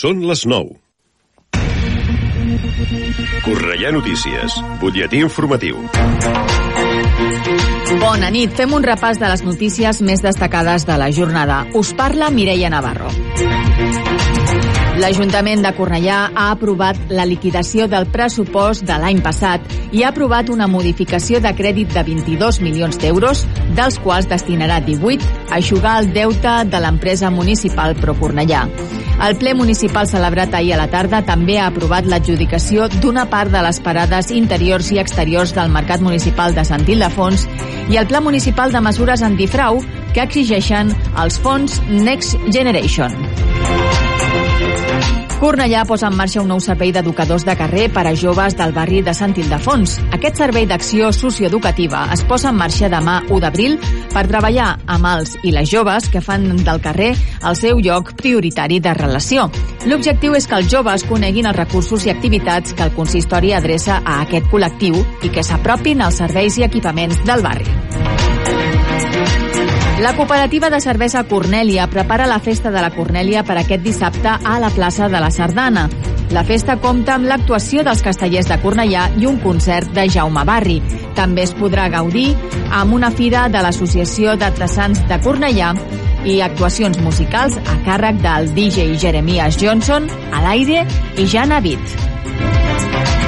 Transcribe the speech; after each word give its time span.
Són 0.00 0.22
les 0.24 0.46
9. 0.48 0.78
Correia 3.44 3.90
Notícies, 3.92 4.54
butlletí 4.80 5.20
informatiu. 5.20 5.82
Bona 8.00 8.30
nit. 8.32 8.54
Fem 8.56 8.72
un 8.78 8.86
repàs 8.86 9.20
de 9.20 9.28
les 9.28 9.44
notícies 9.44 10.00
més 10.00 10.24
destacades 10.24 10.88
de 10.88 10.96
la 11.02 11.10
jornada. 11.12 11.66
Us 11.76 11.92
parla 11.98 12.30
Mireia 12.32 12.72
Navarro. 12.72 13.12
L'Ajuntament 15.00 15.62
de 15.64 15.70
Cornellà 15.72 16.16
ha 16.36 16.50
aprovat 16.52 16.98
la 17.08 17.24
liquidació 17.24 17.86
del 17.88 18.04
pressupost 18.12 18.84
de 18.84 18.98
l'any 19.00 19.22
passat 19.24 19.64
i 19.96 20.02
ha 20.02 20.10
aprovat 20.10 20.50
una 20.52 20.66
modificació 20.68 21.38
de 21.40 21.54
crèdit 21.56 21.94
de 21.94 22.02
22 22.04 22.58
milions 22.60 22.98
d'euros, 23.00 23.46
dels 23.78 23.96
quals 24.04 24.28
destinarà 24.28 24.76
18 24.84 25.24
a 25.48 25.56
aixugar 25.56 25.94
el 26.02 26.10
deute 26.12 26.52
de 26.68 26.80
l'empresa 26.84 27.30
municipal 27.32 27.96
Pro 27.96 28.12
Cornellà. 28.18 28.66
El 29.24 29.38
ple 29.40 29.54
municipal 29.56 30.08
celebrat 30.10 30.52
ahir 30.58 30.74
a 30.76 30.80
la 30.82 30.90
tarda 30.92 31.22
també 31.24 31.56
ha 31.56 31.70
aprovat 31.72 32.04
l'adjudicació 32.04 32.90
d'una 33.00 33.24
part 33.32 33.52
de 33.52 33.62
les 33.64 33.80
parades 33.80 34.28
interiors 34.36 34.92
i 34.92 35.00
exteriors 35.00 35.54
del 35.56 35.72
Mercat 35.72 36.04
Municipal 36.04 36.52
de 36.52 36.66
Sant 36.68 36.84
Ildefons 36.84 37.46
i 37.88 37.96
el 37.96 38.08
Pla 38.10 38.20
Municipal 38.20 38.72
de 38.72 38.84
Mesures 38.84 39.24
Antifrau 39.24 39.80
que 40.12 40.28
exigeixen 40.28 40.92
els 41.24 41.40
fons 41.40 41.80
Next 41.88 42.36
Generation. 42.52 43.16
Cornellà 45.40 45.86
posa 45.88 46.10
en 46.10 46.16
marxa 46.18 46.42
un 46.42 46.50
nou 46.52 46.58
servei 46.60 46.90
d'educadors 46.92 47.46
de 47.48 47.54
carrer 47.56 47.86
per 47.88 48.02
a 48.04 48.12
joves 48.12 48.52
del 48.58 48.74
barri 48.76 49.00
de 49.00 49.14
Sant 49.16 49.32
Ildefons. 49.40 49.94
Aquest 50.12 50.36
servei 50.36 50.66
d'acció 50.68 51.08
socioeducativa 51.16 52.02
es 52.12 52.26
posa 52.28 52.50
en 52.52 52.58
marxa 52.60 52.90
demà 52.92 53.22
1 53.24 53.40
d'abril 53.40 53.78
per 54.12 54.26
treballar 54.28 54.74
amb 54.84 55.08
els 55.14 55.38
i 55.40 55.54
les 55.56 55.72
joves 55.72 56.10
que 56.12 56.20
fan 56.20 56.44
del 56.60 56.82
carrer 56.84 57.14
el 57.48 57.56
seu 57.56 57.80
lloc 57.80 58.12
prioritari 58.20 58.82
de 58.84 58.92
relació. 58.92 59.48
L'objectiu 59.88 60.36
és 60.36 60.46
que 60.46 60.60
els 60.60 60.68
joves 60.68 61.08
coneguin 61.08 61.48
els 61.48 61.56
recursos 61.56 62.04
i 62.04 62.12
activitats 62.12 62.76
que 62.76 62.84
el 62.84 62.92
consistori 62.92 63.56
adreça 63.56 64.02
a 64.04 64.20
aquest 64.26 64.52
col·lectiu 64.52 65.00
i 65.24 65.32
que 65.32 65.42
s'apropin 65.42 66.04
als 66.04 66.20
serveis 66.20 66.60
i 66.60 66.68
equipaments 66.68 67.24
del 67.24 67.40
barri. 67.48 68.09
La 70.00 70.16
cooperativa 70.16 70.70
de 70.70 70.80
cervesa 70.80 71.24
Cornèlia 71.28 71.84
prepara 71.92 72.26
la 72.26 72.38
festa 72.40 72.70
de 72.72 72.80
la 72.80 72.88
Cornèlia 72.94 73.42
per 73.44 73.58
aquest 73.60 73.82
dissabte 73.84 74.32
a 74.32 74.54
la 74.58 74.70
plaça 74.72 75.10
de 75.12 75.20
la 75.20 75.28
Sardana. 75.30 75.90
La 76.32 76.40
festa 76.48 76.78
compta 76.80 77.18
amb 77.18 77.28
l'actuació 77.28 77.84
dels 77.84 78.00
castellers 78.00 78.48
de 78.48 78.56
Cornellà 78.62 79.10
i 79.20 79.28
un 79.28 79.36
concert 79.44 79.92
de 79.92 80.06
Jaume 80.08 80.46
Barri. 80.48 80.78
També 81.18 81.44
es 81.44 81.52
podrà 81.52 81.90
gaudir 81.92 82.30
amb 82.72 82.96
una 82.96 83.10
fira 83.12 83.50
de 83.52 83.60
l'Associació 83.60 84.38
Traçants 84.40 85.04
de 85.04 85.20
Cornellà 85.20 85.74
i 86.24 86.40
actuacions 86.40 86.96
musicals 87.04 87.60
a 87.60 87.76
càrrec 87.84 88.24
del 88.24 88.54
DJ 88.56 88.94
Jeremias 88.96 89.60
Johnson, 89.60 90.08
a 90.32 90.40
l'aire 90.48 90.86
i 91.20 91.28
Jan 91.28 91.52
Avit. 91.52 93.19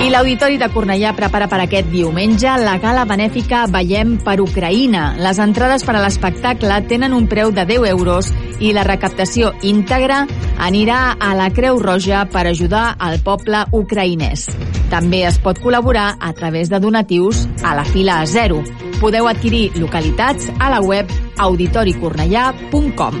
I 0.00 0.08
l'Auditori 0.08 0.56
de 0.56 0.70
Cornellà 0.72 1.10
prepara 1.12 1.44
per 1.44 1.58
aquest 1.60 1.90
diumenge 1.92 2.48
la 2.62 2.78
gala 2.80 3.02
benèfica 3.04 3.66
Veiem 3.68 4.14
per 4.24 4.38
Ucraïna. 4.40 5.20
Les 5.20 5.36
entrades 5.44 5.84
per 5.84 5.92
a 5.98 6.00
l'espectacle 6.00 6.78
tenen 6.88 7.12
un 7.12 7.26
preu 7.28 7.52
de 7.52 7.66
10 7.68 7.84
euros 7.90 8.30
i 8.64 8.72
la 8.72 8.86
recaptació 8.88 9.52
íntegra 9.60 10.22
anirà 10.56 11.18
a 11.20 11.34
la 11.36 11.50
Creu 11.52 11.76
Roja 11.84 12.24
per 12.32 12.46
ajudar 12.48 12.96
al 12.96 13.20
poble 13.20 13.60
ucraïnès. 13.76 14.48
També 14.88 15.20
es 15.28 15.36
pot 15.36 15.60
col·laborar 15.60 16.14
a 16.16 16.32
través 16.32 16.72
de 16.72 16.80
donatius 16.80 17.44
a 17.60 17.76
la 17.76 17.84
fila 17.84 18.24
0. 18.24 18.64
Podeu 19.04 19.28
adquirir 19.28 19.76
localitats 19.76 20.48
a 20.56 20.72
la 20.72 20.80
web 20.80 21.12
auditoricornellà.com. 21.36 23.20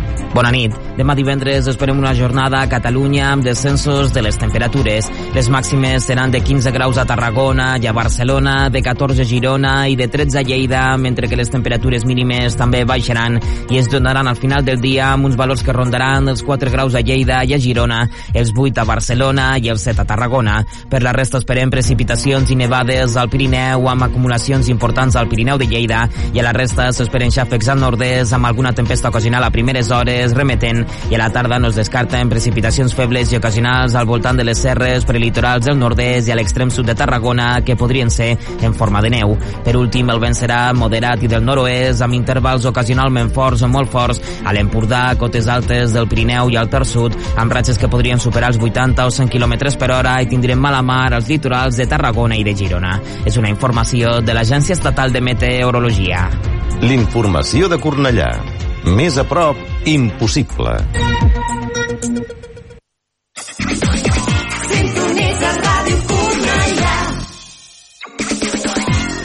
Bona 0.31 0.47
nit. 0.47 0.71
Demà 0.95 1.11
divendres 1.17 1.65
esperem 1.67 1.97
una 1.99 2.13
jornada 2.15 2.61
a 2.61 2.67
Catalunya 2.71 3.25
amb 3.33 3.43
descensos 3.43 4.13
de 4.15 4.21
les 4.23 4.37
temperatures. 4.39 5.09
Les 5.35 5.49
màximes 5.51 6.05
seran 6.07 6.31
de 6.31 6.39
15 6.39 6.71
graus 6.71 6.99
a 7.01 7.03
Tarragona 7.09 7.73
i 7.83 7.87
a 7.87 7.91
Barcelona, 7.91 8.69
de 8.71 8.79
14 8.81 9.25
a 9.25 9.27
Girona 9.27 9.73
i 9.91 9.97
de 9.99 10.07
13 10.07 10.39
a 10.39 10.43
Lleida, 10.47 10.83
mentre 10.97 11.27
que 11.27 11.35
les 11.35 11.51
temperatures 11.51 12.05
mínimes 12.07 12.55
també 12.55 12.85
baixaran 12.87 13.41
i 13.71 13.79
es 13.81 13.89
donaran 13.91 14.29
al 14.31 14.39
final 14.39 14.63
del 14.63 14.79
dia 14.79 15.09
amb 15.11 15.27
uns 15.27 15.35
valors 15.35 15.65
que 15.67 15.75
rondaran 15.75 16.31
els 16.31 16.45
4 16.47 16.71
graus 16.71 16.95
a 16.95 17.03
Lleida 17.03 17.41
i 17.43 17.55
a 17.55 17.59
Girona, 17.59 18.05
els 18.33 18.53
8 18.55 18.79
a 18.79 18.87
Barcelona 18.87 19.49
i 19.59 19.67
els 19.67 19.83
7 19.83 20.05
a 20.05 20.07
Tarragona. 20.07 20.61
Per 20.87 21.03
la 21.03 21.15
resta 21.17 21.43
esperem 21.43 21.73
precipitacions 21.75 22.55
i 22.55 22.59
nevades 22.59 23.17
al 23.19 23.29
Pirineu 23.29 23.89
amb 23.91 24.07
acumulacions 24.07 24.71
importants 24.71 25.19
al 25.19 25.27
Pirineu 25.27 25.59
de 25.59 25.67
Lleida 25.67 26.05
i 26.31 26.39
a 26.39 26.47
la 26.47 26.55
resta 26.55 26.87
s'esperen 26.95 27.35
xàfecs 27.35 27.67
al 27.67 27.83
nord-est 27.83 28.31
amb 28.39 28.47
alguna 28.47 28.71
tempesta 28.71 29.11
ocasional 29.11 29.43
a 29.43 29.51
primeres 29.51 29.91
hores 29.91 30.20
es 30.23 30.35
remeten 30.37 30.85
i 31.09 31.15
a 31.15 31.21
la 31.21 31.29
tarda 31.33 31.59
no 31.59 31.69
es 31.71 31.77
descarten 31.79 32.29
precipitacions 32.29 32.95
febles 32.95 33.31
i 33.31 33.37
ocasionals 33.37 33.95
al 33.95 34.07
voltant 34.09 34.37
de 34.37 34.45
les 34.47 34.61
serres 34.61 35.05
prelitorals 35.05 35.65
del 35.65 35.79
nord-est 35.79 36.29
i 36.29 36.33
a 36.33 36.37
l'extrem 36.39 36.71
sud 36.71 36.87
de 36.87 36.95
Tarragona 36.95 37.49
que 37.65 37.75
podrien 37.75 38.09
ser 38.11 38.37
en 38.61 38.73
forma 38.73 39.01
de 39.01 39.11
neu. 39.13 39.35
Per 39.65 39.75
últim, 39.77 40.09
el 40.09 40.21
vent 40.21 40.37
serà 40.37 40.61
moderat 40.77 41.23
i 41.23 41.31
del 41.31 41.45
nord-oest 41.45 42.05
amb 42.05 42.17
intervals 42.17 42.65
ocasionalment 42.69 43.31
forts 43.35 43.65
o 43.65 43.69
molt 43.71 43.91
forts 43.91 44.21
a 44.45 44.53
l'Empordà, 44.55 45.03
cotes 45.19 45.49
altes 45.51 45.95
del 45.95 46.07
Pirineu 46.11 46.51
i 46.51 46.57
al 46.59 46.69
Ter 46.71 46.83
Sud, 46.87 47.17
amb 47.37 47.53
ratxes 47.53 47.79
que 47.81 47.89
podrien 47.91 48.19
superar 48.19 48.51
els 48.53 48.61
80 48.61 49.05
o 49.07 49.11
100 49.11 49.31
km 49.31 49.57
per 49.77 49.91
hora 49.91 50.17
i 50.21 50.29
tindrem 50.31 50.59
mala 50.59 50.81
mar 50.81 51.13
als 51.13 51.29
litorals 51.31 51.77
de 51.77 51.87
Tarragona 51.89 52.37
i 52.37 52.45
de 52.47 52.55
Girona. 52.55 52.97
És 53.25 53.37
una 53.37 53.51
informació 53.51 54.19
de 54.21 54.35
l'Agència 54.37 54.77
Estatal 54.77 55.13
de 55.13 55.21
Meteorologia. 55.21 56.27
L'informació 56.81 57.69
de 57.69 57.77
Cornellà. 57.77 58.60
Més 58.83 59.17
a 59.17 59.23
prop, 59.29 59.57
impossible. 59.85 60.73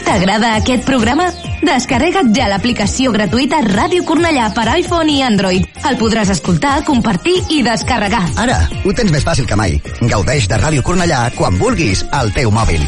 T'agrada 0.04 0.52
aquest 0.58 0.84
programa? 0.84 1.30
Descarrega't 1.64 2.30
ja 2.36 2.50
l'aplicació 2.52 3.10
gratuïta 3.16 3.62
Ràdio 3.64 4.04
Cornellà 4.06 4.50
per 4.54 4.68
iPhone 4.76 5.12
i 5.12 5.24
Android. 5.24 5.66
El 5.88 5.98
podràs 6.00 6.30
escoltar, 6.36 6.78
compartir 6.84 7.40
i 7.56 7.62
descarregar. 7.64 8.22
Ara, 8.44 8.60
ho 8.84 8.94
tens 8.96 9.12
més 9.12 9.24
fàcil 9.24 9.48
que 9.48 9.58
mai. 9.58 9.80
Gaudeix 10.04 10.48
de 10.52 10.60
Ràdio 10.62 10.84
Cornellà 10.84 11.26
quan 11.36 11.56
vulguis 11.60 12.04
al 12.12 12.32
teu 12.36 12.52
mòbil. 12.52 12.84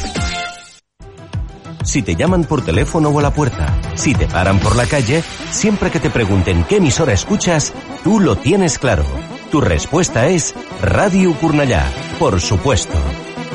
Si 1.88 2.02
te 2.02 2.14
llaman 2.14 2.44
por 2.44 2.62
teléfono 2.62 3.08
o 3.08 3.18
a 3.18 3.22
la 3.22 3.32
puerta, 3.32 3.74
si 3.94 4.12
te 4.12 4.26
paran 4.26 4.58
por 4.58 4.76
la 4.76 4.84
calle, 4.84 5.22
siempre 5.50 5.90
que 5.90 5.98
te 5.98 6.10
pregunten 6.10 6.64
qué 6.68 6.76
emisora 6.76 7.14
escuchas, 7.14 7.72
tú 8.04 8.20
lo 8.20 8.36
tienes 8.36 8.78
claro. 8.78 9.06
Tu 9.50 9.62
respuesta 9.62 10.26
es 10.26 10.54
Radio 10.82 11.32
Curnallá, 11.32 11.86
por 12.18 12.42
supuesto. 12.42 12.92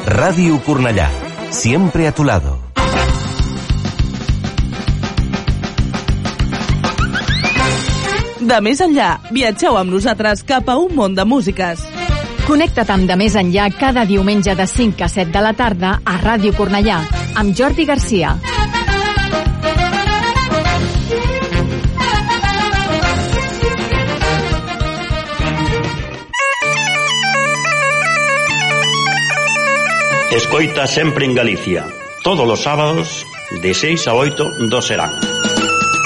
Radio 0.07 0.59
Curnallá, 0.63 1.11
siempre 1.51 2.07
a 2.07 2.11
tu 2.11 2.23
lado. 2.23 2.57
De 8.41 8.61
més 8.65 8.81
enllà, 8.81 9.19
viatgeu 9.29 9.77
amb 9.77 9.93
nosaltres 9.93 10.41
cap 10.41 10.73
a 10.73 10.79
un 10.81 10.97
món 10.97 11.13
de 11.13 11.21
músiques. 11.23 11.85
Connecta't 12.47 12.89
amb 12.97 13.05
De 13.05 13.15
Més 13.15 13.37
Enllà 13.37 13.69
cada 13.77 14.09
diumenge 14.09 14.57
de 14.57 14.65
5 14.67 15.05
a 15.05 15.07
7 15.21 15.29
de 15.37 15.45
la 15.45 15.53
tarda 15.53 15.99
a 16.03 16.17
Ràdio 16.17 16.57
Cornellà 16.57 17.22
amb 17.35 17.55
Jordi 17.57 17.85
Garcia. 17.85 18.37
Escoita 30.31 30.87
sempre 30.87 31.25
en 31.25 31.35
Galicia, 31.35 31.85
todos 32.23 32.49
os 32.49 32.61
sábados 32.61 33.25
de 33.61 33.73
6 33.73 34.07
a 34.07 34.13
8 34.15 34.69
do 34.69 34.81
Serán. 34.81 35.11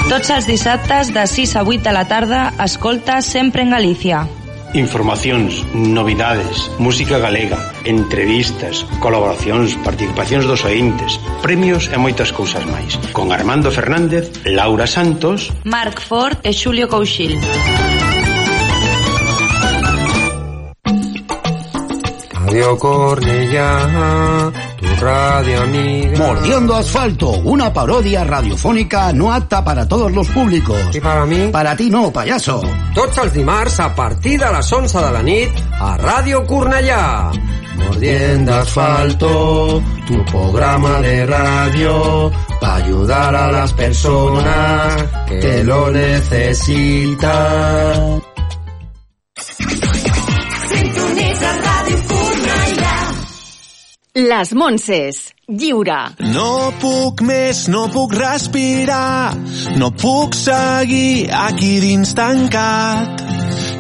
Tots 0.09 0.29
els 0.31 0.47
dissabtes 0.47 1.13
de 1.15 1.23
6 1.27 1.55
a 1.55 1.63
8 1.63 1.83
de 1.83 1.93
la 1.95 2.05
tarda, 2.07 2.53
escolta 2.63 3.21
sempre 3.21 3.63
en 3.63 3.71
Galicia. 3.71 4.27
Informacións, 4.73 5.63
novidades, 5.73 6.69
música 6.77 7.17
galega, 7.19 7.57
entrevistas, 7.87 8.83
colaboracións, 8.99 9.79
participacións 9.79 10.45
dos 10.45 10.67
ointes, 10.67 11.17
premios 11.41 11.87
e 11.87 11.97
moitas 11.97 12.35
cousas 12.35 12.67
máis. 12.67 12.99
Con 13.15 13.31
Armando 13.31 13.71
Fernández, 13.71 14.29
Laura 14.43 14.85
Santos, 14.85 15.55
Marc 15.63 16.03
Ford 16.03 16.37
e 16.43 16.51
Xulio 16.51 16.91
Couchil. 16.91 17.39
Radio 22.47 22.77
Cornellà, 22.77 24.51
tu 24.77 24.87
radio 25.03 25.61
amiga. 25.61 26.17
Mordiendo 26.17 26.75
asfalto, 26.75 27.29
una 27.43 27.71
parodia 27.73 28.23
radiofónica 28.23 29.11
no 29.13 29.33
apta 29.33 29.63
para 29.63 29.87
todos 29.87 30.11
los 30.11 30.27
públicos. 30.29 30.95
I 30.95 30.99
para 31.01 31.25
mi? 31.25 31.51
Para 31.51 31.75
ti 31.75 31.89
no, 31.89 32.09
payaso. 32.11 32.63
Tots 32.95 33.17
els 33.19 33.33
dimarts 33.33 33.79
a 33.79 33.93
partir 33.93 34.39
de 34.39 34.49
les 34.51 34.71
11 34.71 35.05
de 35.05 35.11
la 35.11 35.21
nit 35.21 35.59
a 35.77 35.97
Ràdio 35.99 36.45
Cornellà. 36.47 37.29
Mordiendo 37.77 38.53
asfalto, 38.53 39.81
tu 40.07 40.25
programa 40.25 41.01
de 41.01 41.25
radio 41.25 42.31
para 42.59 42.75
ayudar 42.75 43.35
a 43.35 43.51
las 43.51 43.73
personas 43.73 45.05
que 45.27 45.63
lo 45.63 45.91
necesitan. 45.91 47.27
Les 54.17 54.51
Montses, 54.57 55.17
lliure. 55.45 55.97
No 56.33 56.71
puc 56.81 57.21
més, 57.21 57.67
no 57.69 57.83
puc 57.93 58.15
respirar, 58.17 59.37
no 59.77 59.91
puc 59.93 60.33
seguir 60.33 61.29
aquí 61.45 61.75
dins 61.83 62.15
tancat. 62.17 63.26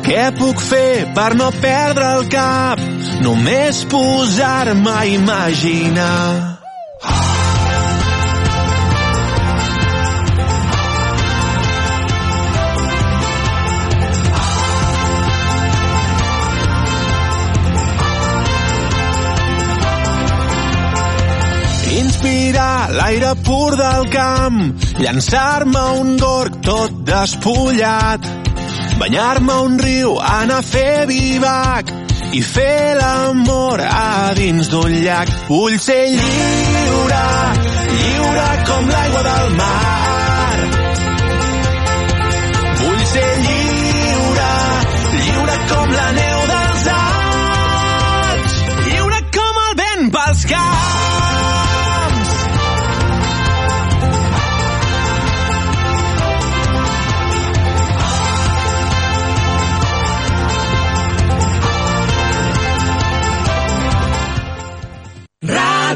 Què 0.07 0.29
puc 0.39 0.61
fer 0.63 1.09
per 1.11 1.33
no 1.35 1.49
perdre 1.59 2.05
el 2.17 2.29
cap? 2.31 2.79
Només 3.25 3.81
posar-me 3.91 4.93
a 4.93 5.01
imaginar. 5.11 6.55
Inspirar 21.97 22.95
l'aire 22.95 23.35
pur 23.43 23.75
del 23.75 24.07
camp, 24.15 24.63
llançar-me 25.03 25.87
un 25.99 26.15
gorg 26.23 26.61
tot 26.63 27.01
despullat, 27.11 28.46
banyar-me 28.97 29.53
a 29.53 29.61
un 29.61 29.77
riu, 29.79 30.17
anar 30.19 30.59
a 30.59 30.65
fer 30.65 31.05
vivac 31.09 31.91
i 32.33 32.41
fer 32.41 32.95
l'amor 32.97 33.81
a 33.81 34.33
dins 34.37 34.69
d'un 34.73 34.91
llac. 35.03 35.31
Vull 35.49 35.77
ser 35.79 36.01
lliure, 36.13 37.23
lliure 37.93 38.49
com 38.69 38.91
l'aigua 38.93 39.23
del 39.29 39.55
mar. 39.61 40.57
Vull 42.83 43.01
ser 43.13 43.31
lliure, 43.45 44.51
lliure 45.15 45.57
com 45.73 45.97
la 45.97 46.11
neu 46.19 46.45
dels 46.53 46.85
Alps, 46.99 48.61
lliure 48.85 49.25
com 49.39 49.65
el 49.65 49.81
vent 49.83 50.15
pels 50.17 50.47
camps. 50.53 50.96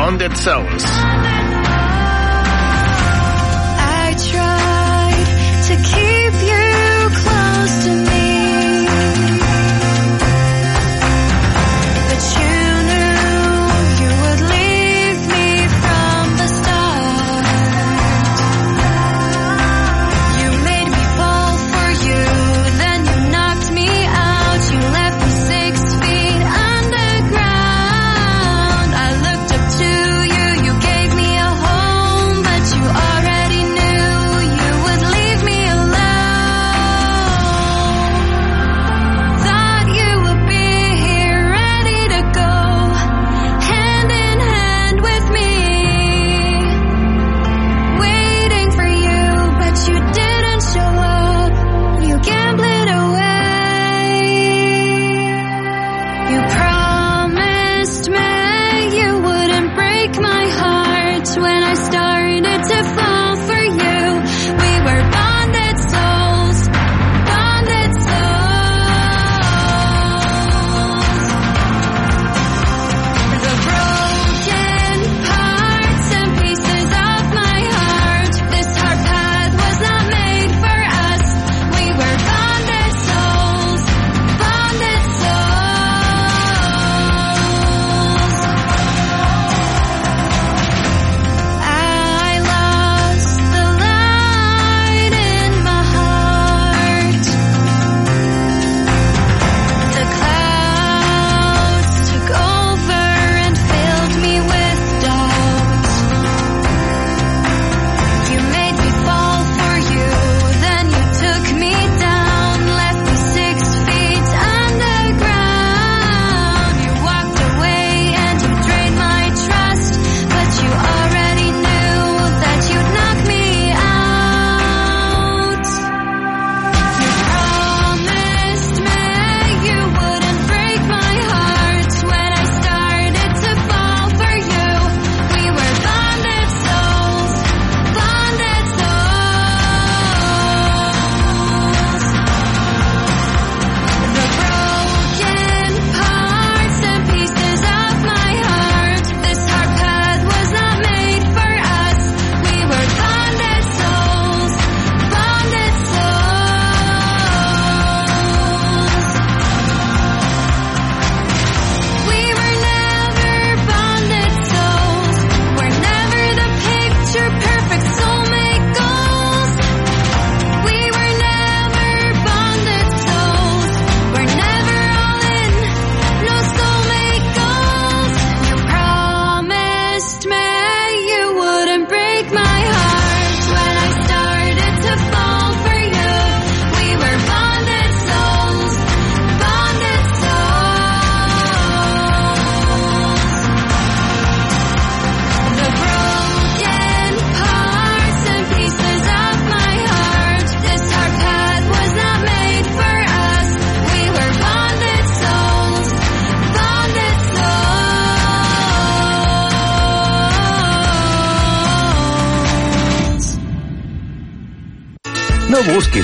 Bonded 0.00 0.34
Cells. 0.34 1.39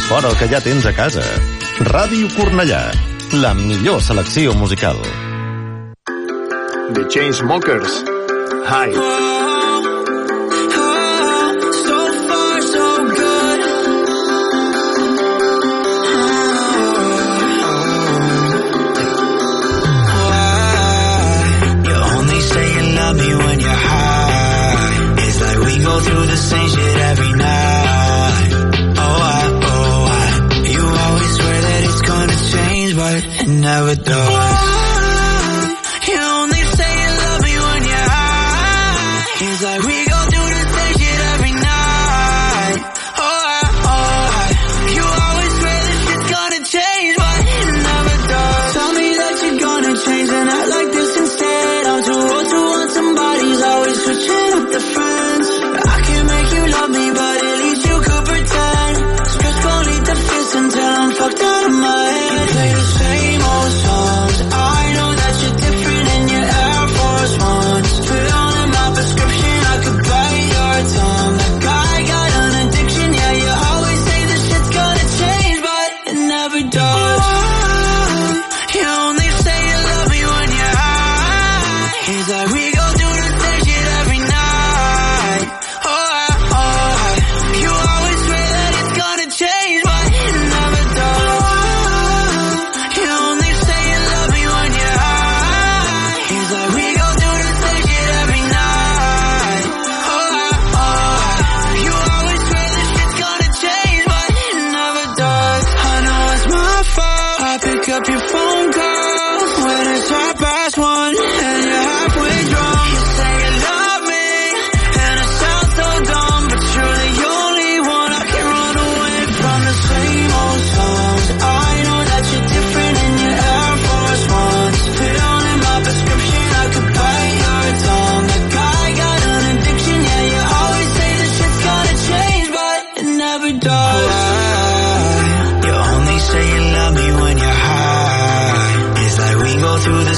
fora 0.08 0.28
el 0.30 0.36
que 0.38 0.48
ja 0.48 0.60
tens 0.62 0.86
a 0.86 0.92
casa. 0.94 1.24
Ràdio 1.90 2.30
Cornellà, 2.36 2.82
la 3.42 3.52
millor 3.58 4.00
selecció 4.02 4.54
musical. 4.54 5.00
The 6.94 7.08
Chainsmokers. 7.10 8.02
Hi. 8.70 9.25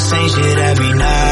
same 0.09 0.29
shit 0.29 0.59
every 0.59 0.93
night. 0.95 1.28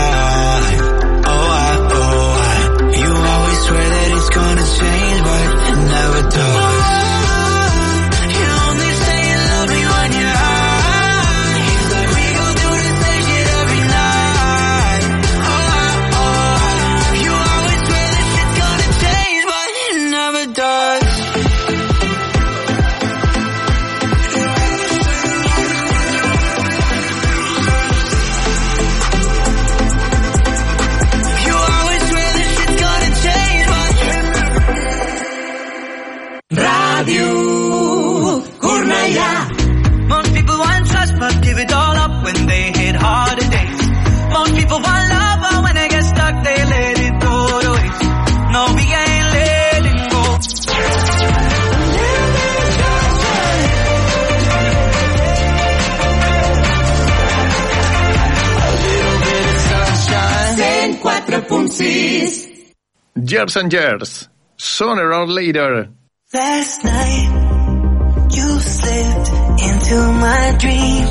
years 63.36 63.56
and 63.56 63.70
years, 63.70 64.28
sooner 64.56 65.12
or 65.12 65.26
later. 65.26 65.90
Last 66.32 66.84
night, 66.84 68.28
you 68.32 68.48
slipped 68.60 69.28
into 69.68 69.98
my 70.24 70.56
dream. 70.62 71.06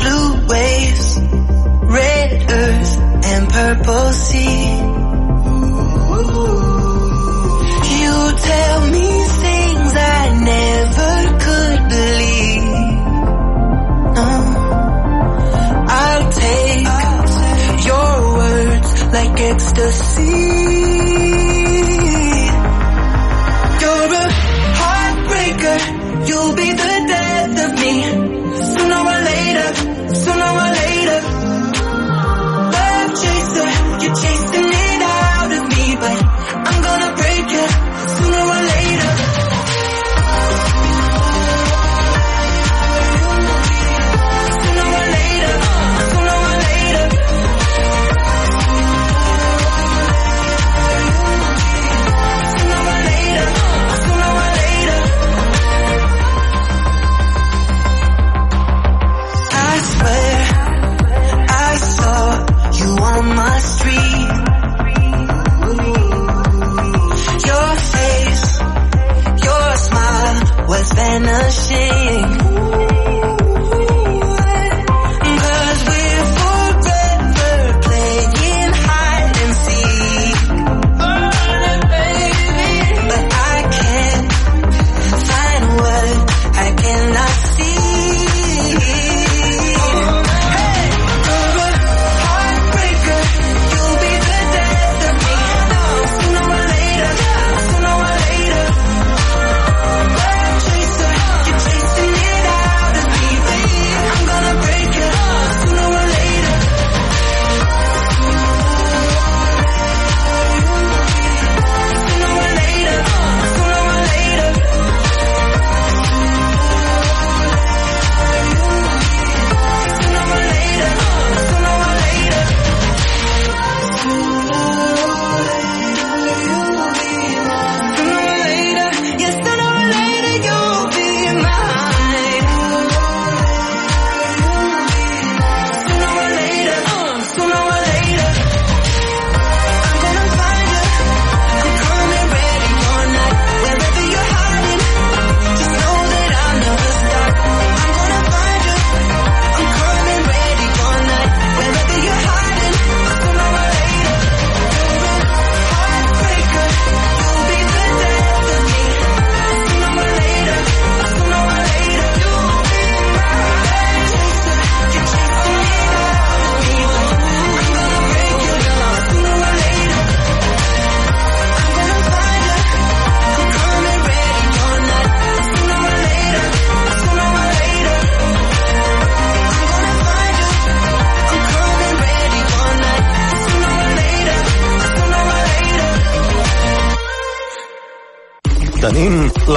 Blue 0.00 0.30
waves, 0.52 1.08
red 1.96 2.30
earth, 2.62 2.92
and 3.32 3.48
purple 3.48 4.12
sea. 4.12 4.60
You 8.00 8.14
tell 8.50 8.80
me 8.96 9.08
things 9.44 9.90
I 9.96 10.22
never 10.52 11.27
like 19.12 19.40
ecstasy. 19.40 21.47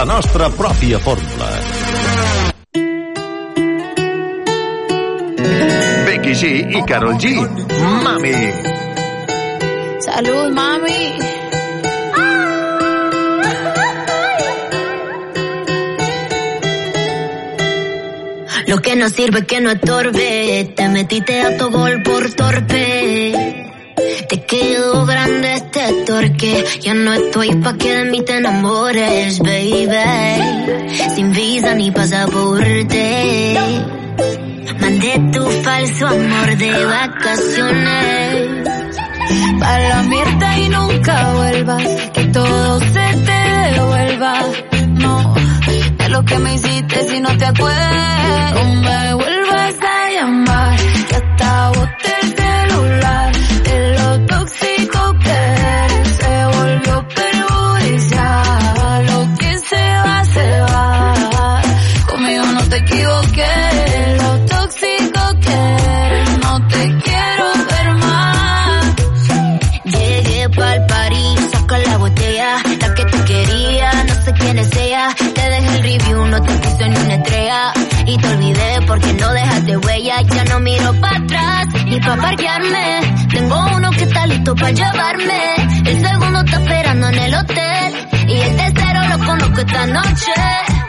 La 0.02 0.14
nostra 0.16 0.50
pròpia 0.50 0.98
fórmula. 0.98 1.48
Becky 6.08 6.34
G 6.34 6.48
i 6.78 6.82
Carol 6.88 7.18
G. 7.22 7.36
Mami. 8.06 8.34
Salud, 10.00 10.50
mami. 10.58 11.02
Lo 18.66 18.78
que 18.82 18.96
no 18.96 19.08
sirve 19.10 19.46
que 19.46 19.62
no 19.62 19.70
estorbe. 19.70 20.74
Te 20.76 20.90
metiste 20.90 21.42
a 21.44 21.58
tu 21.58 21.70
gol 21.70 22.02
por 22.02 22.28
torpe. 22.34 23.41
Te 25.82 26.04
torque. 26.06 26.64
Ya 26.82 26.94
no 26.94 27.12
estoy 27.12 27.56
pa' 27.56 27.74
que 27.74 27.92
de 27.92 28.06
mí 28.06 28.22
te 28.24 28.38
enamores, 28.38 29.40
baby. 29.40 29.88
Sin 31.16 31.32
visa 31.34 31.74
ni 31.74 31.90
pasaporte. 31.90 33.56
Mandé 34.80 35.14
tu 35.34 35.44
falso 35.64 36.06
amor 36.06 36.58
de 36.58 36.86
vacaciones. 36.86 38.70
Para 39.60 39.90
la 39.90 40.04
mierda 40.04 40.60
y 40.60 40.70
nunca 40.70 41.34
vuelvas. 41.34 41.84
Que 42.14 42.26
todo 42.26 42.80
se 42.80 43.08
te 43.26 43.72
devuelva. 43.74 44.34
No, 45.00 45.34
de 45.98 46.10
lo 46.10 46.24
que 46.24 46.38
me 46.38 46.54
hiciste 46.54 47.10
si 47.10 47.20
no 47.22 47.36
te 47.36 47.46
acuerdas. 47.46 48.22
Porque 78.92 79.14
no 79.14 79.32
dejaste 79.32 79.78
huella. 79.78 80.22
Ya 80.22 80.44
no 80.46 80.60
miro 80.60 80.94
para 81.00 81.18
atrás 81.18 81.68
ni 81.86 82.00
pa' 82.00 82.18
parquearme. 82.18 82.86
Tengo 83.32 83.56
uno 83.78 83.90
que 83.92 84.04
está 84.04 84.28
listo 84.28 84.54
para 84.54 84.72
llevarme. 84.72 85.42
El 85.86 86.02
segundo 86.06 86.40
está 86.42 86.58
esperando 86.62 87.08
en 87.08 87.20
el 87.20 87.34
hotel. 87.36 87.90
Y 88.28 88.42
el 88.42 88.56
tercero 88.58 89.00
lo 89.12 89.26
conozco 89.26 89.62
esta 89.62 89.86
noche. 89.88 90.81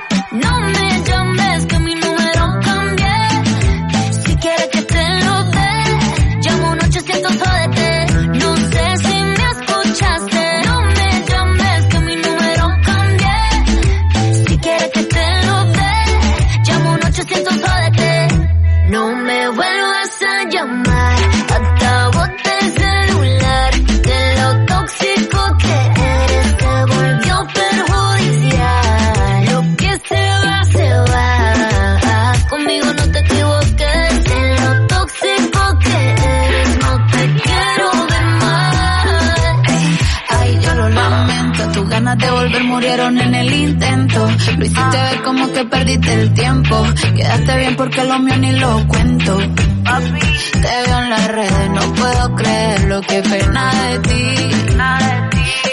Lo 44.59 44.65
hiciste 44.65 44.97
ver 44.97 45.23
como 45.23 45.53
que 45.53 45.65
perdiste 45.65 46.13
el 46.13 46.35
tiempo. 46.35 46.85
Quedaste 47.17 47.57
bien 47.59 47.77
porque 47.77 48.05
lo 48.05 48.19
mío 48.19 48.37
ni 48.39 48.53
lo 48.53 48.87
cuento. 48.89 49.39
Te 49.39 50.87
veo 50.87 50.99
en 50.99 51.11
las 51.11 51.29
redes, 51.29 51.71
no 51.71 51.95
puedo 51.95 52.35
creer 52.37 52.85
lo 52.85 53.01
que 53.03 53.23
pena 53.23 53.73
de 53.73 53.99
ti. 54.01 54.35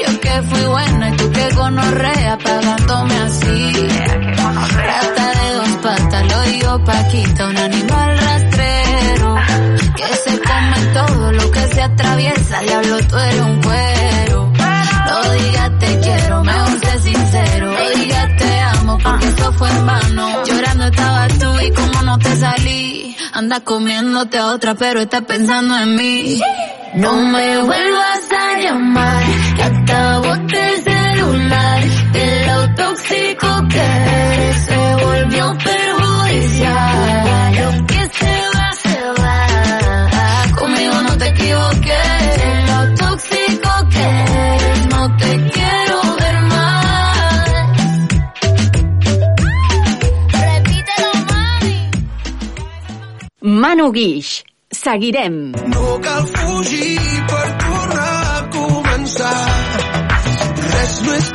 Yo 0.05 0.19
que 0.19 0.41
fui 0.43 0.65
buena 0.65 1.10
y 1.10 1.12
tú 1.17 1.32
que 1.32 1.49
gonorrea 1.55 2.38
pagándome 2.38 3.15
así. 3.17 3.71
Rata 4.38 5.32
de 5.39 5.53
dos 5.55 5.69
patas, 5.84 6.27
lo 6.32 6.41
digo 6.43 6.84
Paquita, 6.84 7.47
un 7.47 7.58
animal 7.58 8.17
rastrero. 8.17 9.36
Que 9.95 10.15
se 10.29 10.39
come 10.39 10.86
todo 10.93 11.32
lo 11.32 11.51
que 11.51 11.62
se 11.73 11.82
atraviesa, 11.82 12.60
diablo 12.62 12.97
tú 13.08 13.17
eres 13.17 13.41
un 13.41 13.62
cuero. 13.62 14.51
No 15.08 15.32
digas 15.34 15.71
te 15.79 15.99
quiero, 15.99 16.38
eso 19.21 19.53
fue 19.53 19.69
en 19.69 19.85
vano. 19.85 20.43
Llorando 20.45 20.85
estabas 20.85 21.39
tú 21.39 21.59
y 21.59 21.71
como 21.71 22.01
no 22.03 22.17
te 22.19 22.35
salí. 22.35 23.15
Anda 23.33 23.59
comiéndote 23.61 24.37
a 24.37 24.47
otra 24.47 24.75
pero 24.75 24.99
estás 25.01 25.23
pensando 25.23 25.77
en 25.77 25.95
mí. 25.95 26.41
No 26.95 27.13
me 27.13 27.57
vuelvas 27.59 28.21
a 28.31 28.59
llamar, 28.59 29.23
que 29.85 30.27
boté 30.27 30.73
el 30.73 30.83
celular. 30.83 31.83
De 32.13 32.47
lo 32.47 32.75
tóxico 32.75 33.67
que 33.69 34.28
Manu 53.89 53.91
Guix. 53.91 54.43
Seguirem. 54.71 55.52
No 55.73 55.99
cal 55.99 56.25
fugir 56.28 56.99
per 57.32 57.47
tornar 57.63 58.38
a 58.38 58.41
començar. 58.54 59.34
Res 60.69 61.02
no 61.06 61.15
és 61.15 61.30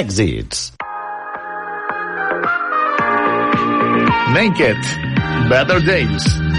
exits. 0.00 0.72
Naked, 4.32 4.80
Better 5.50 5.78
Days. 5.80 6.49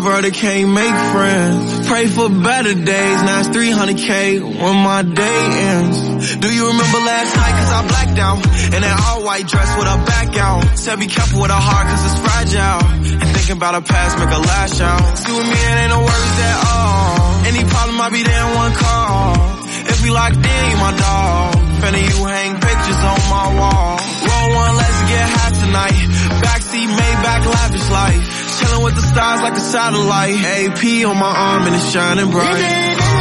introvert, 0.00 0.32
can't 0.34 0.72
make 0.72 0.96
friends. 1.12 1.88
Pray 1.88 2.06
for 2.06 2.28
better 2.28 2.74
days, 2.74 3.22
now 3.22 3.40
it's 3.40 3.48
300k 3.48 4.40
when 4.42 4.76
my 4.76 5.02
day 5.02 5.42
ends. 5.68 6.36
Do 6.36 6.48
you 6.52 6.68
remember 6.68 6.98
last 7.04 7.36
night? 7.36 7.54
Cause 7.60 7.72
I 7.72 7.80
blacked 7.86 8.18
out. 8.18 8.38
In 8.74 8.84
an 8.84 8.96
all 9.04 9.24
white 9.24 9.46
dress 9.46 9.68
with 9.76 9.88
a 9.88 9.96
back 10.04 10.36
out. 10.36 10.78
Said 10.78 10.98
be 10.98 11.06
careful 11.06 11.42
with 11.42 11.50
a 11.50 11.60
heart 11.60 11.86
cause 11.88 12.04
it's 12.04 12.20
fragile. 12.20 12.84
And 13.20 13.28
thinking 13.36 13.56
about 13.56 13.74
a 13.74 13.82
past 13.82 14.18
make 14.18 14.30
a 14.30 14.40
lash 14.40 14.80
out. 14.80 15.18
See 15.18 15.32
with 15.32 15.46
me, 15.46 15.58
it 15.58 15.76
ain't 15.80 15.90
no 15.90 16.00
worries 16.00 16.38
at 16.48 16.56
all. 16.64 17.46
Any 17.46 17.64
problem, 17.68 18.00
I'll 18.00 18.10
be 18.10 18.22
there 18.22 18.44
in 18.46 18.54
one 18.56 18.72
call. 18.72 19.60
If 19.90 20.02
we 20.04 20.10
locked 20.10 20.36
in, 20.36 20.64
you 20.70 20.76
my 20.76 20.92
dog. 20.96 21.54
Fanny, 21.80 22.04
you 22.04 22.18
hang 22.24 22.52
pictures 22.60 23.02
on 23.04 23.20
my 23.28 23.46
wall. 23.58 23.96
Roll 24.00 24.48
one, 24.54 24.76
let's 24.76 24.99
get 25.10 25.26
high 25.28 25.54
tonight. 25.58 25.98
Backseat 26.42 26.88
Maybach, 26.88 27.44
lavish 27.46 27.88
life. 27.90 28.22
Chilling 28.58 28.82
with 28.84 28.94
the 28.94 29.02
stars 29.02 29.40
like 29.42 29.56
a 29.56 29.60
satellite. 29.60 30.38
AP 30.38 30.82
on 31.06 31.16
my 31.18 31.32
arm 31.34 31.66
and 31.66 31.74
it's 31.74 31.90
shining 31.90 32.30
bright. 32.30 33.19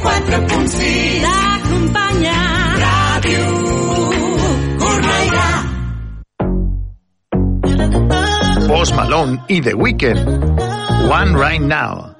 104.6 0.00 1.20
L'acompanya 1.20 2.40
Ràdio 2.80 3.44
Cornellà 4.80 5.50
Post 8.66 8.94
Malone 8.94 9.42
i 9.48 9.60
The 9.60 9.74
Weeknd. 9.74 10.24
One 11.10 11.34
Right 11.36 11.60
Now. 11.60 12.16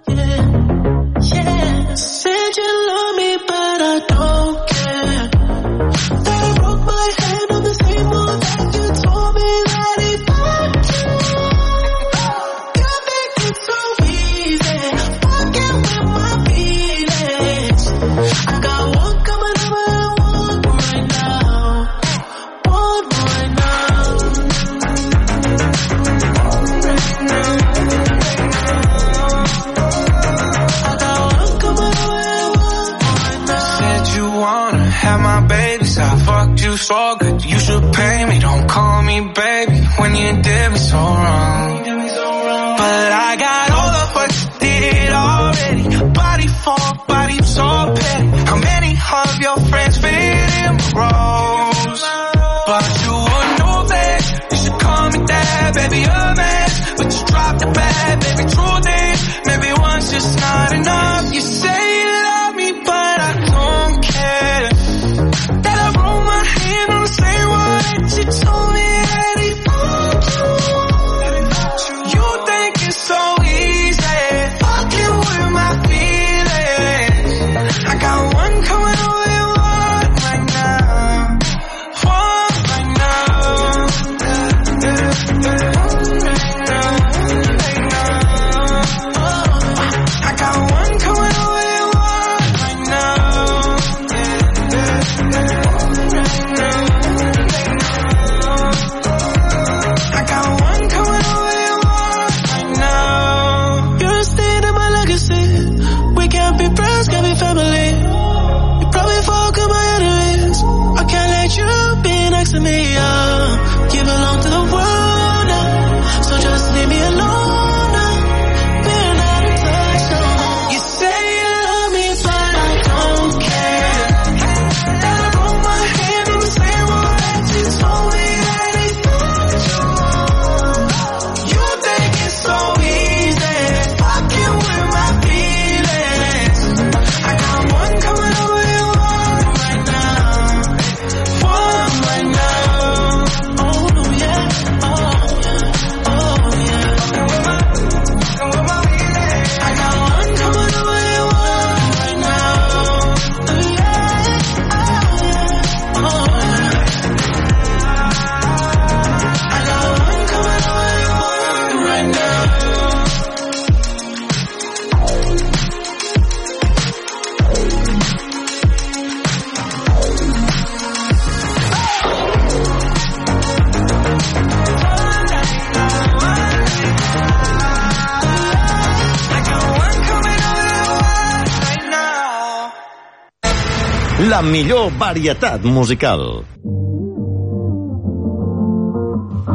La 184.41 184.47
millor 184.47 184.91
varietat 184.99 185.61
musical. 185.65 186.47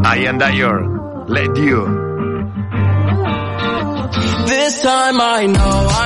I 0.06 0.28
and 0.30 0.39
Dior, 0.39 1.26
let 1.28 1.58
you. 1.58 1.88
This 4.45 4.84
time 4.84 5.19
I 5.19 5.48
know, 5.48 5.58
I 5.58 5.58
know, 5.58 5.88
I 5.89 6.05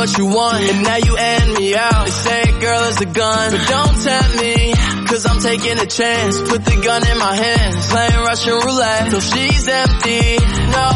what 0.00 0.16
you 0.16 0.24
want, 0.24 0.64
and 0.64 0.82
now 0.82 0.96
you 0.96 1.14
end 1.14 1.52
me 1.58 1.76
out. 1.76 2.06
They 2.06 2.10
say, 2.10 2.42
girl, 2.58 2.88
it's 2.88 3.00
a 3.02 3.04
gun, 3.04 3.52
but 3.52 3.68
don't 3.68 3.96
tempt 4.00 4.32
me. 4.40 4.72
Cause 5.04 5.26
I'm 5.26 5.40
taking 5.40 5.76
a 5.76 5.84
chance, 5.84 6.40
put 6.40 6.64
the 6.64 6.80
gun 6.80 7.02
in 7.06 7.18
my 7.18 7.34
hands, 7.36 7.86
playing 7.92 8.20
Russian 8.24 8.54
roulette, 8.64 9.10
till 9.10 9.20
she's 9.20 9.68
empty. 9.68 10.40
No, 10.72 10.88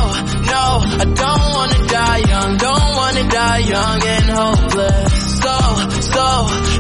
no, 0.55 0.65
I 0.89 1.05
don't 1.05 1.47
wanna 1.53 1.81
die 1.85 2.23
young, 2.33 2.57
don't 2.57 2.91
wanna 2.97 3.29
die 3.29 3.63
young 3.77 3.99
and 4.17 4.29
hopeless. 4.41 5.13
So, 5.45 5.57
so, 6.01 6.27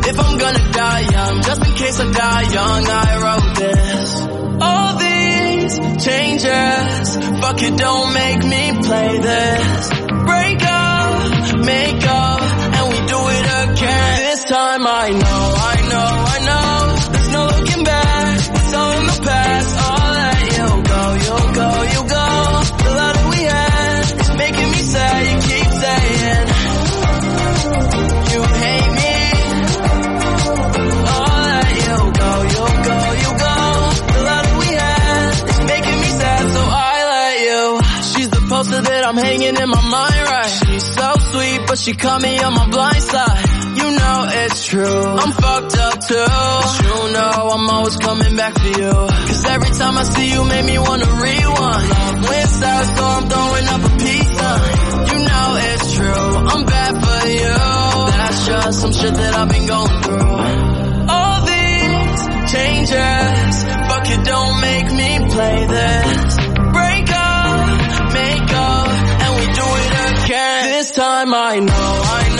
if 0.08 0.16
I'm 0.18 0.38
gonna 0.38 0.72
die 0.72 1.04
young, 1.04 1.42
just 1.42 1.60
in 1.60 1.72
case 1.74 2.00
I 2.00 2.06
die 2.10 2.46
young, 2.56 2.82
I 2.88 3.10
wrote 3.20 3.52
this. 3.60 4.08
All 4.64 4.92
these 4.96 5.74
changes, 6.06 7.04
fuck 7.42 7.60
it, 7.60 7.76
don't 7.76 8.14
make 8.14 8.42
me 8.48 8.64
play 8.80 9.18
this. 9.18 9.90
Break 10.24 10.62
up, 10.64 10.73
time 14.78 14.86
I 14.86 15.10
know, 15.10 15.18
I 15.18 15.76
know, 15.92 16.10
I 16.34 16.38
know. 16.48 17.12
There's 17.12 17.30
no 17.30 17.42
looking 17.46 17.84
back. 17.84 18.38
It's 18.38 18.74
all 18.74 18.92
in 18.98 19.06
the 19.06 19.20
past. 19.22 19.70
All 19.84 20.12
that 20.18 20.38
you 20.56 20.68
go, 20.92 21.02
you 21.24 21.36
go, 21.54 21.68
you 21.94 22.02
go. 22.14 22.26
The 22.82 22.90
love 22.98 23.14
that 23.14 23.26
we 23.30 23.40
had 23.54 24.02
is 24.20 24.30
making 24.36 24.70
me 24.74 24.80
sad. 24.94 25.20
You 25.30 25.36
keep 25.48 25.68
saying 25.82 26.46
you 28.34 28.40
hate 28.62 28.92
me. 28.98 29.14
All 31.12 31.38
that 31.54 31.70
you 31.86 31.98
go, 32.22 32.32
you 32.54 32.64
go, 32.88 32.98
you 33.22 33.30
go. 33.46 33.56
The 34.14 34.20
love 34.28 34.44
that 34.44 34.56
we 34.58 34.68
had 34.82 35.30
is 35.50 35.60
making 35.70 35.98
me 36.02 36.10
sad. 36.20 36.42
So 36.54 36.62
I 36.66 36.96
let 37.14 37.36
you. 37.46 37.62
She's 38.10 38.30
the 38.30 38.42
poster 38.48 38.80
that 38.82 39.02
I'm 39.06 39.16
hanging 39.16 39.56
in 39.56 39.68
my 39.68 39.82
mind, 39.96 40.20
right? 40.34 40.52
She's 40.66 40.86
so 40.98 41.14
sweet, 41.30 41.60
but 41.68 41.78
she 41.78 41.92
caught 41.94 42.22
me 42.22 42.38
on 42.40 42.54
my 42.54 42.68
blind 42.68 43.02
side. 43.02 43.43
It's 44.32 44.66
true. 44.66 45.04
I'm 45.22 45.32
fucked 45.32 45.76
up 45.76 46.00
too. 46.06 46.14
You 46.14 47.12
know 47.12 47.50
I'm 47.54 47.70
always 47.70 47.96
coming 47.96 48.36
back 48.36 48.54
for 48.58 48.68
you. 48.68 48.92
Cause 48.92 49.44
every 49.46 49.70
time 49.70 49.98
I 49.98 50.02
see 50.04 50.30
you, 50.32 50.44
make 50.44 50.64
me 50.66 50.78
wanna 50.78 51.06
rewind. 51.06 51.88
Love 51.90 52.28
went 52.28 52.50
south, 52.50 52.96
so 52.96 53.04
I'm 53.04 53.28
throwing 53.28 53.66
up 53.68 53.80
a 53.84 53.90
sign. 54.38 54.60
You 55.08 55.18
know 55.28 55.48
it's 55.68 55.94
true. 55.94 56.30
I'm 56.52 56.64
bad 56.66 56.94
for 57.04 57.28
you. 57.28 57.54
That's 58.18 58.46
just 58.46 58.80
some 58.80 58.92
shit 58.92 59.14
that 59.14 59.34
I've 59.34 59.48
been 59.48 59.66
going 59.66 60.02
through. 60.02 60.34
All 61.08 61.40
these 61.44 62.20
changes, 62.52 63.64
fuck 63.88 64.06
it, 64.08 64.24
don't 64.24 64.60
make 64.60 64.88
me 64.92 65.10
play 65.34 65.66
this. 65.66 66.36
Break 66.74 67.08
up, 67.12 68.12
make 68.12 68.50
up, 68.52 68.88
and 69.22 69.30
we 69.38 69.46
do 69.60 69.66
it 69.84 69.92
again. 70.24 70.64
This 70.72 70.90
time 70.92 71.34
I 71.34 71.58
know, 71.58 71.74
I 71.74 72.22
know, 72.28 72.33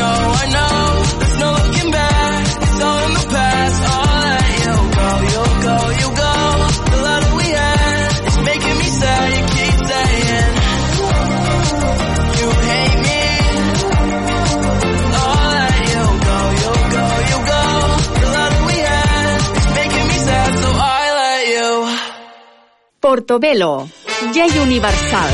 Portobelo, 23.04 23.86
universal. 24.32 24.62
universal, 24.62 25.28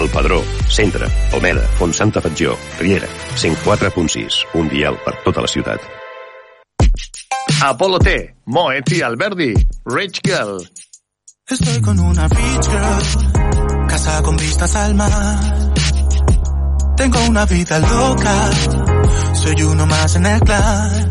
El 0.00 0.08
Padró, 0.08 0.42
Centre, 0.66 1.06
Almeda, 1.30 1.60
Font 1.78 1.92
Santa 1.92 2.22
Fatjó, 2.22 2.56
Riera, 2.78 3.06
104.6, 3.36 4.46
un 4.54 4.66
dial 4.70 4.96
per 5.04 5.12
tota 5.22 5.42
la 5.42 5.46
ciutat. 5.46 5.78
Apolo 7.60 7.98
T, 7.98 8.34
Moet 8.46 8.92
y 8.92 9.02
Alberdi, 9.02 9.52
Rich 9.84 10.22
Girl. 10.24 10.66
Estoy 11.46 11.82
con 11.82 12.00
una 12.00 12.28
rich 12.28 12.66
girl, 12.70 13.88
casa 13.88 14.22
con 14.22 14.36
vistas 14.38 14.74
al 14.76 14.94
mar. 14.94 15.72
Tengo 16.96 17.18
una 17.28 17.44
vida 17.44 17.78
loca, 17.80 18.50
soy 19.34 19.62
uno 19.62 19.84
más 19.84 20.16
en 20.16 20.24
el 20.24 20.40
clan. 20.40 21.10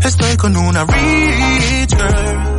Estoy 0.00 0.36
con 0.38 0.56
una 0.56 0.84
rich 0.86 1.94
girl, 1.94 2.54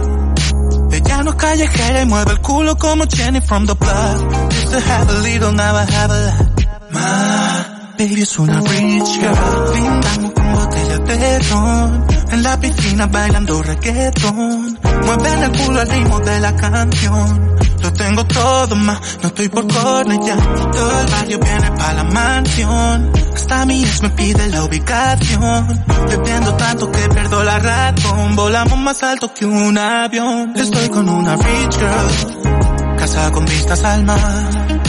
ella 0.93 1.23
no 1.23 1.31
es 1.31 1.35
callejera 1.35 2.01
y 2.01 2.05
mueve 2.05 2.31
el 2.31 2.39
culo 2.39 2.77
como 2.77 3.03
Jenny 3.13 3.41
from 3.41 3.65
the 3.65 3.73
block. 3.73 4.54
Used 4.65 4.73
to 4.73 4.79
have 4.79 5.09
a 5.11 5.19
little, 5.21 5.51
now 5.51 5.75
I 5.75 5.85
have 5.85 6.09
a 6.09 6.19
lot. 6.25 6.65
Ma, 6.89 7.93
baby 7.99 8.21
es 8.21 8.39
una 8.39 8.61
rich 8.61 9.19
girl, 9.19 9.65
brindamos 9.69 10.31
con 10.33 10.53
botellas 10.53 11.01
de 11.05 11.39
ron. 11.49 12.05
En 12.31 12.41
la 12.41 12.59
piscina 12.59 13.05
bailando 13.05 13.61
reggaeton. 13.61 14.79
Mueven 15.05 15.43
el 15.43 15.51
culo 15.51 15.79
al 15.81 15.87
ritmo 15.87 16.19
de 16.19 16.39
la 16.39 16.55
canción. 16.55 17.55
Lo 17.83 17.93
tengo 17.93 18.25
todo 18.25 18.75
más, 18.75 19.19
no 19.21 19.27
estoy 19.27 19.49
por 19.49 19.67
ya. 19.67 20.35
Todo 20.71 20.99
el 20.99 21.11
barrio 21.11 21.39
viene 21.39 21.71
pa' 21.77 21.93
la 21.93 22.03
mansión. 22.05 23.11
Hasta 23.35 23.65
mi 23.67 23.83
ex 23.83 24.01
me 24.01 24.09
pide 24.09 24.49
la 24.49 24.63
ubicación. 24.63 25.83
Bebiendo 26.09 26.55
tanto 26.55 26.91
que 26.91 27.07
pierdo 27.09 27.43
la 27.43 27.59
razón. 27.59 28.35
Volamos 28.35 28.79
más 28.79 29.03
alto 29.03 29.31
que 29.31 29.45
un 29.45 29.77
avión. 29.77 30.53
Estoy 30.55 30.89
con 30.89 31.07
una 31.07 31.35
rich 31.35 31.77
girl. 31.77 32.64
Casa 33.05 33.31
con 33.31 33.45
vistas 33.45 33.83
al 33.83 34.03
mar. 34.03 34.81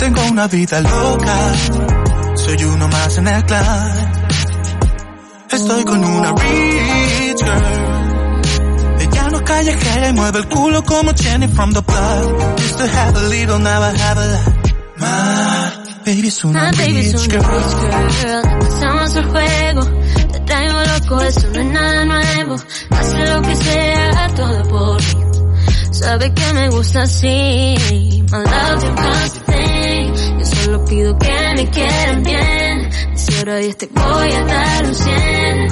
Tengo 0.00 0.20
una 0.32 0.48
vida 0.48 0.80
loca. 0.80 1.36
Soy 2.34 2.64
uno 2.64 2.88
más 2.88 3.18
en 3.18 3.28
el 3.28 3.44
clan. 3.44 4.12
Estoy 5.48 5.84
con 5.84 6.04
una 6.04 6.32
rich 6.32 7.44
girl. 7.44 8.98
Ella 8.98 9.28
no 9.30 9.44
callejera 9.44 10.08
y 10.08 10.12
mueve 10.12 10.38
el 10.40 10.48
culo 10.48 10.82
como 10.82 11.12
Jenny 11.14 11.46
from 11.46 11.72
the 11.72 11.82
block. 11.82 12.58
Used 12.58 12.78
to 12.78 12.86
have 12.88 13.16
a 13.16 13.28
little, 13.28 13.60
now 13.60 13.80
I 13.80 13.96
have 13.96 14.18
a 14.18 14.26
lot. 14.26 14.72
Ma, 14.96 15.84
baby 16.04 16.26
es 16.26 16.44
una 16.44 16.72
My 16.72 16.76
baby's 16.78 17.12
rich 17.12 17.30
girl. 17.30 17.44
rich 17.44 18.22
girl. 18.22 18.58
Pasamos 18.58 19.14
el 19.14 19.24
juego. 19.24 19.82
Te 20.32 20.40
traigo 20.40 20.80
loco, 20.80 21.22
eso 21.22 21.46
no 21.46 21.60
es 21.60 21.66
nada 21.66 22.04
nuevo. 22.04 22.56
Hace 22.90 23.26
lo 23.26 23.42
que 23.42 23.54
sea, 23.54 24.28
todo 24.34 24.68
por 24.68 24.96
mí. 25.00 25.27
Sabe 25.98 26.32
que 26.32 26.52
me 26.54 26.68
gusta 26.68 27.02
así. 27.02 27.74
My 28.30 28.38
love 28.38 28.84
is 28.84 28.90
constant. 29.02 30.38
Yo 30.38 30.46
solo 30.46 30.84
pido 30.84 31.18
que 31.18 31.54
me 31.56 31.68
quieran 31.70 32.22
bien. 32.22 32.88
De 32.88 33.16
cero 33.16 33.52
a 33.52 33.56
diez 33.56 33.76
te 33.76 33.86
voy 33.92 34.32
a 34.32 34.44
dar 34.44 34.86
un 34.86 34.94
cien. 34.94 35.68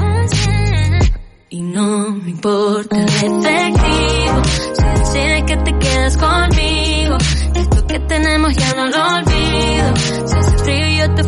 Y 1.49 1.63
no 1.63 2.11
me 2.11 2.31
importa 2.31 2.97
el 2.97 3.05
efectivo. 3.05 4.43
Si 4.75 4.85
decides 4.99 5.43
que 5.45 5.57
te 5.59 5.79
quedas 5.79 6.17
conmigo, 6.17 7.19
esto 7.55 7.87
que 7.87 8.01
tenemos 8.01 8.53
ya 8.57 8.75
no 8.75 8.87
lo 8.87 9.07
olvido. 9.19 9.97
Si 10.27 10.35
hace 10.37 10.59
frío 10.59 11.07
yo 11.07 11.15
te 11.15 11.23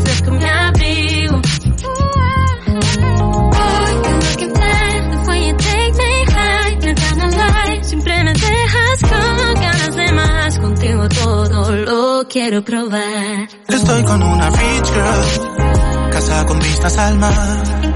quiero 12.29 12.63
probar. 12.63 13.49
Estoy 13.69 14.05
con 14.05 14.23
una 14.23 14.51
rich 14.51 14.93
girl, 14.93 16.11
casa 16.11 16.47
con 16.47 16.59
vistas 16.61 16.99
al 16.99 17.19
mar. 17.19 17.95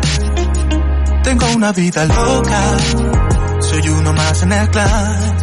Tengo 1.22 1.47
una 1.55 1.72
vida 1.72 2.05
loca, 2.07 2.61
soy 3.61 3.89
uno 3.89 4.12
más 4.12 4.43
en 4.43 4.53
el 4.53 4.70
clan. 4.70 5.37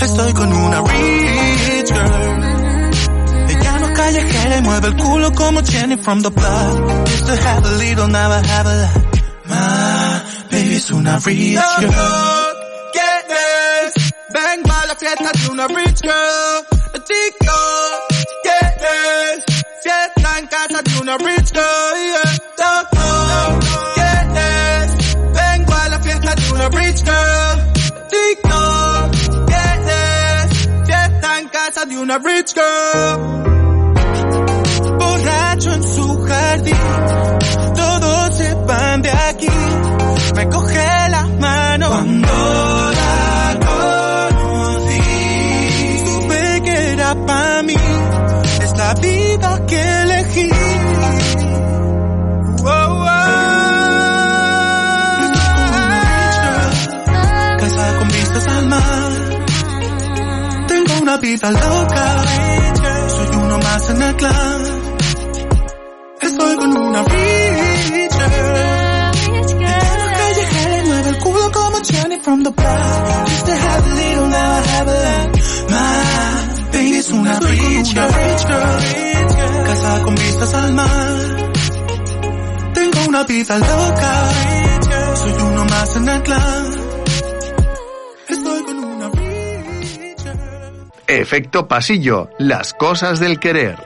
Estoy 0.00 0.32
con 0.34 0.52
una 0.52 0.82
rich 0.82 1.92
girl. 1.92 2.44
Ella 3.48 3.78
no 3.80 3.92
callejera 3.94 4.56
y 4.58 4.62
mueve 4.62 4.88
el 4.88 4.96
culo 4.96 5.32
como 5.32 5.62
Jenny 5.62 5.96
from 5.96 6.22
the 6.22 6.30
block. 6.30 7.08
Used 7.08 7.26
to 7.26 7.36
have 7.36 7.64
a 7.64 7.72
little, 7.78 8.08
now 8.08 8.30
I 8.30 8.46
have 8.46 8.66
a 8.66 8.76
lot. 8.82 9.06
My 9.46 10.22
baby's 10.50 10.90
una 10.90 11.18
rich 11.24 11.54
girl. 11.54 11.90
Get 12.92 13.28
this. 13.28 14.12
Vengo 14.32 14.70
a 14.72 14.86
la 14.86 14.94
fiesta 14.96 15.30
de 15.32 15.50
una 15.50 15.66
rich 15.68 16.02
girl. 16.02 16.75
Chicos, 17.06 18.00
get 18.42 18.72
this. 18.82 19.44
Fiesta 19.82 20.38
en 20.38 20.46
casa 20.48 20.82
de 20.82 21.00
una 21.00 21.16
rich 21.18 21.52
girl. 21.52 21.94
Yeah. 22.10 22.32
Loco, 22.58 23.08
get 23.94 24.26
this. 24.34 25.14
Vengo 25.32 25.72
a 25.74 25.88
la 25.88 25.98
fiesta 26.00 26.34
de 26.34 26.52
una 26.52 26.68
rich 26.68 27.04
girl. 27.04 27.56
Chicos, 28.10 29.10
get 29.46 29.78
this. 29.86 30.68
Fiesta 30.86 31.38
en 31.40 31.48
casa 31.48 31.84
de 31.86 31.96
una 31.98 32.18
rich 32.18 32.54
girl. 32.54 33.18
borracho 34.98 35.72
en 35.74 35.82
su 35.82 36.24
jardín. 36.24 36.76
Todos 37.76 38.36
se 38.36 38.54
van 38.66 39.02
de 39.02 39.10
aquí. 39.10 39.48
Me 40.34 40.48
coge 40.48 41.08
la 41.10 41.26
mano 41.38 41.88
cuando 41.88 42.65
Vida 61.26 61.50
loca. 61.50 62.22
Soy 63.08 63.36
uno 63.36 63.58
más 63.58 63.90
en 63.90 64.00
el 64.00 64.14
clan. 64.14 64.62
Estoy 66.20 66.56
con 66.56 66.76
una 66.76 67.02
rich 67.02 68.12
girl. 68.12 68.46
Ella 69.66 70.12
callejera 70.18 70.78
y 70.78 70.86
mueve 70.86 71.08
el 71.08 71.18
culo 71.18 71.50
como 71.50 71.78
Jenny 71.82 72.20
from 72.20 72.44
the 72.44 72.50
block. 72.50 73.26
Used 73.26 73.44
to 73.44 73.52
have 73.52 73.86
a 73.86 73.94
little, 73.96 74.28
now 74.28 74.36
I 74.36 74.68
have 74.68 74.88
a 74.88 74.98
lot. 75.04 75.28
My 75.68 76.70
baby 76.70 76.96
es 76.96 77.10
una 77.10 77.40
girl. 77.40 77.64
Casa 79.64 80.02
con 80.04 80.14
vistas 80.14 80.54
al 80.54 80.72
mar. 80.74 81.52
Tengo 82.72 83.08
una 83.08 83.24
vida 83.24 83.58
loca. 83.58 84.32
Soy 85.16 85.32
uno 85.32 85.64
más 85.64 85.96
en 85.96 86.08
el 86.08 86.22
clan. 86.22 86.75
Efecto 91.08 91.68
pasillo, 91.68 92.30
las 92.38 92.74
cosas 92.74 93.20
del 93.20 93.38
querer. 93.38 93.76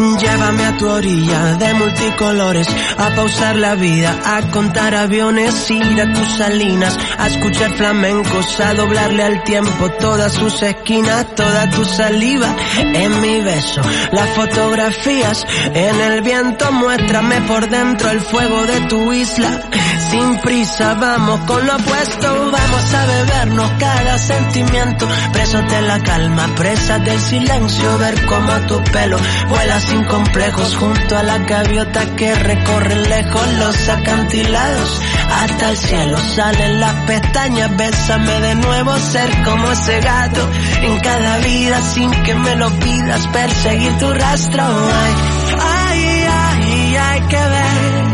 Llévame 0.00 0.64
a 0.64 0.76
tu 0.78 0.88
orilla 0.88 1.56
de 1.56 1.74
multicolores, 1.74 2.66
a 2.96 3.10
pausar 3.10 3.56
la 3.56 3.74
vida, 3.74 4.18
a 4.24 4.40
contar 4.50 4.94
aviones, 4.94 5.70
ir 5.70 6.00
a 6.00 6.10
tus 6.14 6.38
salinas, 6.38 6.98
a 7.18 7.26
escuchar 7.26 7.70
flamencos, 7.76 8.60
a 8.60 8.72
doblarle 8.72 9.22
al 9.22 9.44
tiempo 9.44 9.90
todas 9.98 10.32
sus 10.32 10.62
esquinas, 10.62 11.34
toda 11.34 11.68
tu 11.68 11.84
saliva 11.84 12.48
en 12.78 13.20
mi 13.20 13.42
beso, 13.42 13.82
las 14.12 14.30
fotografías 14.30 15.44
en 15.74 16.00
el 16.00 16.22
viento, 16.22 16.72
muéstrame 16.72 17.42
por 17.42 17.68
dentro 17.68 18.10
el 18.10 18.20
fuego 18.22 18.62
de 18.62 18.80
tu 18.88 19.12
isla. 19.12 19.68
Sin 20.10 20.40
prisa, 20.40 20.94
vamos 20.94 21.40
con 21.40 21.64
lo 21.66 21.76
opuesto, 21.76 22.50
vamos 22.50 22.94
a 22.94 23.06
bebernos 23.06 23.70
cada 23.78 24.18
sentimiento, 24.18 25.06
presos 25.32 25.70
de 25.70 25.82
la 25.82 26.00
calma, 26.00 26.48
presas 26.56 27.04
del 27.04 27.20
silencio, 27.20 27.98
ver 27.98 28.26
cómo 28.26 28.52
tu 28.66 28.82
pelo 28.90 29.18
vuela 29.48 29.78
sin 29.90 30.04
complejos 30.04 30.76
junto 30.76 31.18
a 31.18 31.22
la 31.24 31.38
gaviota 31.38 32.14
que 32.14 32.32
recorre 32.32 32.94
lejos 32.94 33.52
los 33.58 33.88
acantilados 33.88 35.00
hasta 35.42 35.70
el 35.70 35.76
cielo 35.76 36.16
salen 36.36 36.78
las 36.78 36.94
pestañas 37.06 37.76
bésame 37.76 38.40
de 38.40 38.54
nuevo 38.54 38.96
ser 38.98 39.42
como 39.42 39.72
ese 39.72 40.00
gato 40.00 40.48
en 40.82 41.00
cada 41.00 41.38
vida 41.38 41.82
sin 41.82 42.10
que 42.22 42.34
me 42.36 42.54
lo 42.54 42.70
pidas 42.78 43.26
perseguir 43.28 43.98
tu 43.98 44.12
rastro 44.12 44.62
ay 44.62 45.14
ay 45.58 46.26
ay 46.28 46.96
hay 46.96 47.20
que 47.22 47.44
ver 47.56 48.04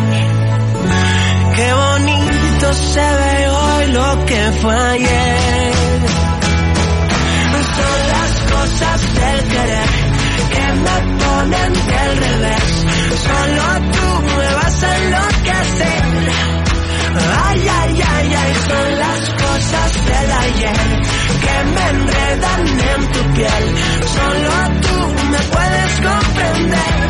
qué 1.57 1.73
bonito 1.75 2.73
se 2.73 3.01
ve 3.21 3.49
hoy 3.49 3.87
lo 3.93 4.25
que 4.25 4.53
fue 4.63 4.75
ayer 4.75 5.73
son 7.77 7.99
las 8.15 8.33
cosas 8.53 9.15
del 9.15 9.49
querer 9.49 10.06
que 10.57 10.67
me 10.85 10.97
ponen 11.21 11.73
del 11.91 12.13
revés. 12.25 12.67
Solo 13.27 13.65
tú 13.93 14.07
me 14.37 14.55
vas 14.55 14.83
a 14.83 14.97
enloquecer. 14.99 16.07
Ay, 17.47 17.61
ay, 17.81 18.03
ay, 18.15 18.35
ay, 18.43 18.53
son 18.69 18.89
las 19.05 19.21
cosas 19.45 19.91
del 20.09 20.31
ayer 20.45 20.81
que 21.45 21.57
me 21.75 21.85
enredan 21.95 22.63
en 22.93 23.13
tu 23.13 23.23
piel. 23.35 23.65
Solo 24.17 24.53
tú 24.85 24.97
me 25.33 25.39
puedes 25.55 25.93
comprender. 26.09 27.07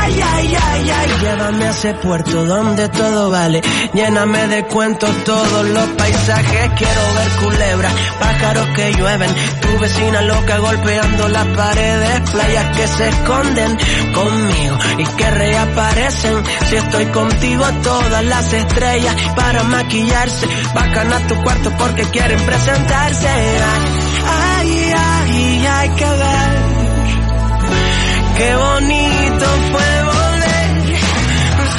Ay, 0.00 0.20
ay, 0.22 0.56
ay, 0.60 0.90
ay, 0.90 1.08
llévame 1.20 1.64
a 1.66 1.70
ese 1.70 1.94
puerto 1.94 2.44
donde 2.44 2.88
todo 2.88 3.30
vale. 3.30 3.62
Lléname 3.94 4.48
de 4.48 4.64
cuentos 4.66 5.10
todos 5.24 5.66
los 5.68 5.88
paisajes. 5.90 6.70
Quiero 6.76 7.00
ver 7.14 7.28
culebras, 7.44 7.92
pájaros 8.18 8.66
que 8.74 8.92
llueven. 8.92 9.30
Tu 9.60 9.78
vecina 9.78 10.22
loca 10.22 10.58
golpeando 10.58 11.28
las 11.28 11.46
paredes. 11.48 12.30
Playas 12.30 12.76
que 12.76 12.86
se 12.88 13.08
esconden 13.08 13.78
conmigo 14.14 14.78
y 14.98 15.04
que 15.04 15.30
reaparecen. 15.30 16.44
Si 16.68 16.76
estoy 16.76 17.06
contigo, 17.06 17.64
todas 17.82 18.24
las 18.24 18.52
estrellas 18.52 19.14
para 19.36 19.62
maquillarse. 19.64 20.46
Bajan 20.74 21.12
a 21.12 21.26
tu 21.26 21.34
cuarto 21.42 21.70
porque 21.78 22.02
quieren 22.04 22.40
presentarse. 22.40 23.28
Ay, 24.26 24.92
ay, 24.94 24.94
ay, 24.96 25.66
hay 25.66 25.88
que 25.90 26.04
ver. 26.04 26.59
Qué 28.40 28.56
bonito 28.56 29.46
fue 29.70 29.90
volver. 30.12 30.70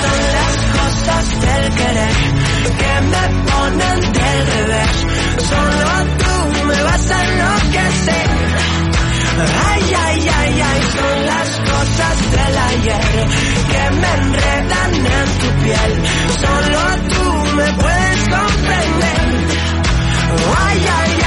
Son 0.01 0.20
las 0.38 0.55
cosas 0.78 1.26
del 1.41 1.74
querer 1.74 2.16
que 2.82 2.93
me 3.12 3.24
ponen 3.49 3.99
del 4.14 4.39
revés. 4.45 4.93
Solo 5.49 5.91
tú 6.22 6.66
me 6.68 6.84
vas 6.84 7.09
a 7.09 7.24
enloquecer. 7.26 8.30
Ay, 9.72 9.84
ay, 10.05 10.30
ay, 10.38 10.62
ay, 10.70 10.82
son 10.97 11.26
las 11.26 11.49
cosas 11.72 12.16
del 12.32 12.57
ayer 12.70 13.05
que 13.72 13.84
me 14.01 14.12
enredan 14.22 14.91
en 14.93 15.30
tu 15.39 15.49
piel. 15.64 15.91
Solo 16.43 16.82
tú 17.09 17.55
me 17.55 17.74
puedes 17.74 18.20
comprender. 18.30 19.20
Ay, 20.68 20.86
ay. 20.99 21.20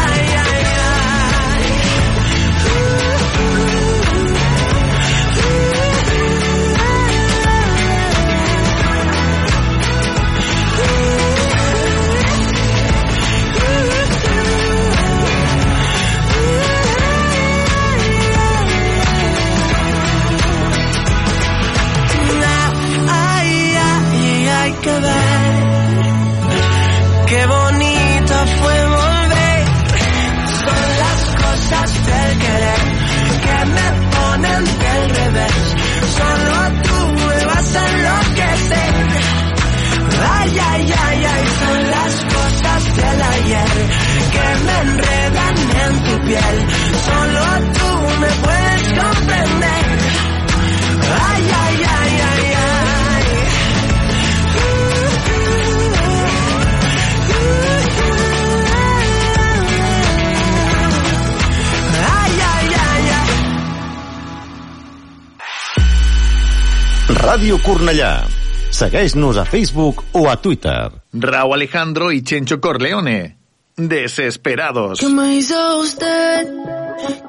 Ràdio 67.34 67.56
Cornellà. 67.58 68.22
Segueix-nos 68.70 69.38
a 69.42 69.44
Facebook 69.44 70.04
o 70.14 70.28
a 70.30 70.36
Twitter. 70.38 70.92
Raúl 71.12 71.54
Alejandro 71.54 72.12
y 72.12 72.22
Chencho 72.22 72.60
Corleone. 72.60 73.38
Desesperados. 73.76 75.00
¿Qué 75.00 75.08
me 75.08 75.34
hizo 75.34 75.80
usted? 75.80 76.46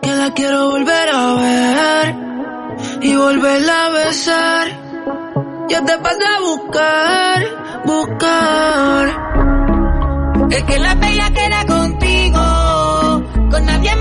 Que 0.03 0.11
la 0.11 0.31
quiero 0.35 0.69
volver 0.69 1.09
a 1.09 1.33
ver 1.33 2.15
y 3.01 3.15
volverla 3.15 3.85
a 3.85 3.89
besar. 3.89 4.67
Yo 5.71 5.83
te 5.83 5.97
pasé 5.97 6.25
a 6.37 6.39
buscar, 6.51 7.43
buscar. 7.85 9.05
Es 10.51 10.63
que 10.65 10.77
la 10.77 10.93
bella 10.93 11.31
queda 11.31 11.65
contigo, 11.65 13.23
con 13.49 13.65
nadie 13.65 13.94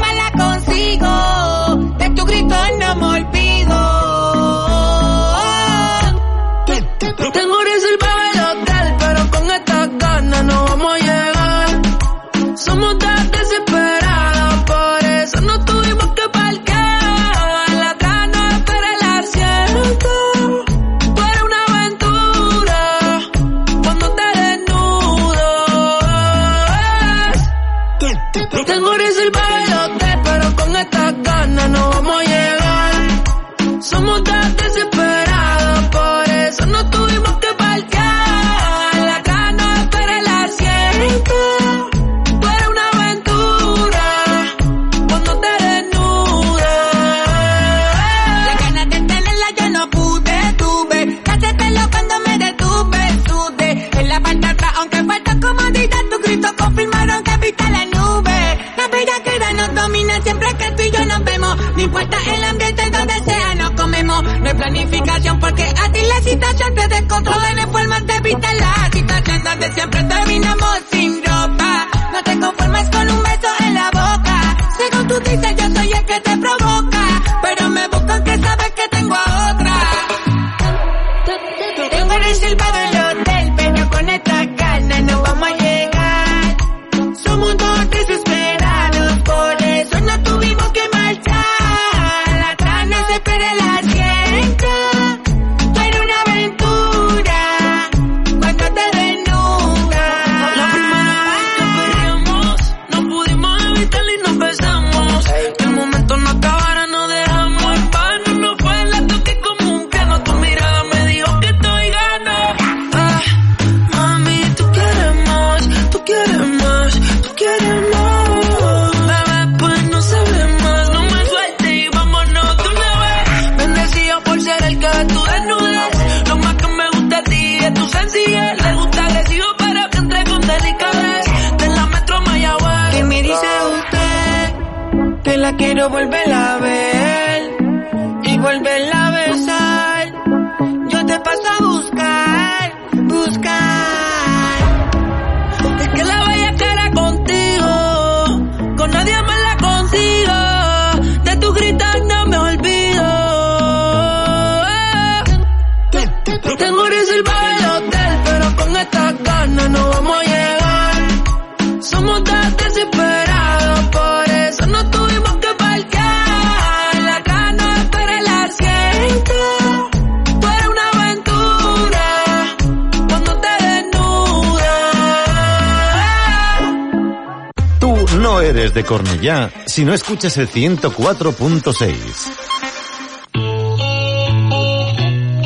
desde 178.74 178.86
Cornellá 178.86 179.50
si 179.66 179.84
no 179.84 179.94
escuchas 179.94 180.36
el 180.36 180.48
104.6. 180.50 181.94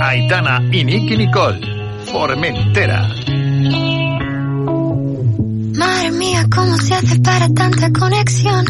Aitana 0.00 0.62
y 0.72 0.84
Nicky 0.84 1.16
Nicole, 1.18 1.60
Formentera. 2.10 3.06
Madre 5.76 6.10
mía, 6.12 6.46
¿cómo 6.54 6.78
se 6.78 6.94
hace 6.94 7.18
para 7.20 7.48
tanta 7.50 7.92
conexión? 7.92 8.64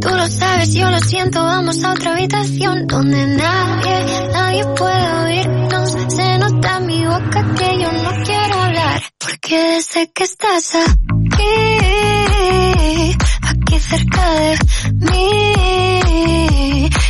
Tú 0.00 0.08
lo 0.08 0.26
sabes, 0.28 0.72
yo 0.72 0.90
lo 0.90 0.98
siento, 1.00 1.42
vamos 1.42 1.84
a 1.84 1.92
otra 1.92 2.12
habitación 2.14 2.86
donde 2.86 3.26
nadie, 3.26 4.06
nadie 4.32 4.64
puede 4.74 5.12
oírnos. 5.24 5.90
Se 6.14 6.38
nota 6.38 6.78
en 6.78 6.86
mi 6.86 7.04
boca 7.04 7.54
que 7.54 7.82
yo 7.82 7.92
no 7.92 8.10
quiero 8.24 8.54
hablar, 8.62 9.02
porque 9.18 9.74
desde 9.74 10.10
que 10.12 10.24
estás 10.24 10.74
aquí 10.76 11.05
aquí 13.66 13.78
cerca 13.80 14.30
de 14.30 14.58
mí, 15.10 16.40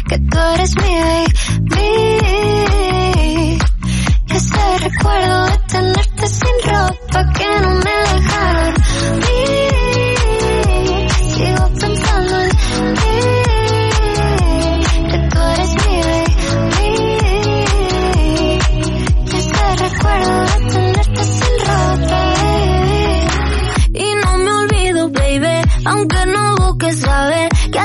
que 0.09 0.19
tú 0.19 0.39
eres 0.55 0.75
mi 0.77 0.83
baby. 0.83 1.87
Ese 4.31 4.79
recuerdo 4.79 5.47
de 5.47 5.59
tenerte 5.69 6.27
sin 6.29 6.57
ropa 6.65 7.33
que 7.33 7.47
no 7.61 7.71
me 7.75 8.16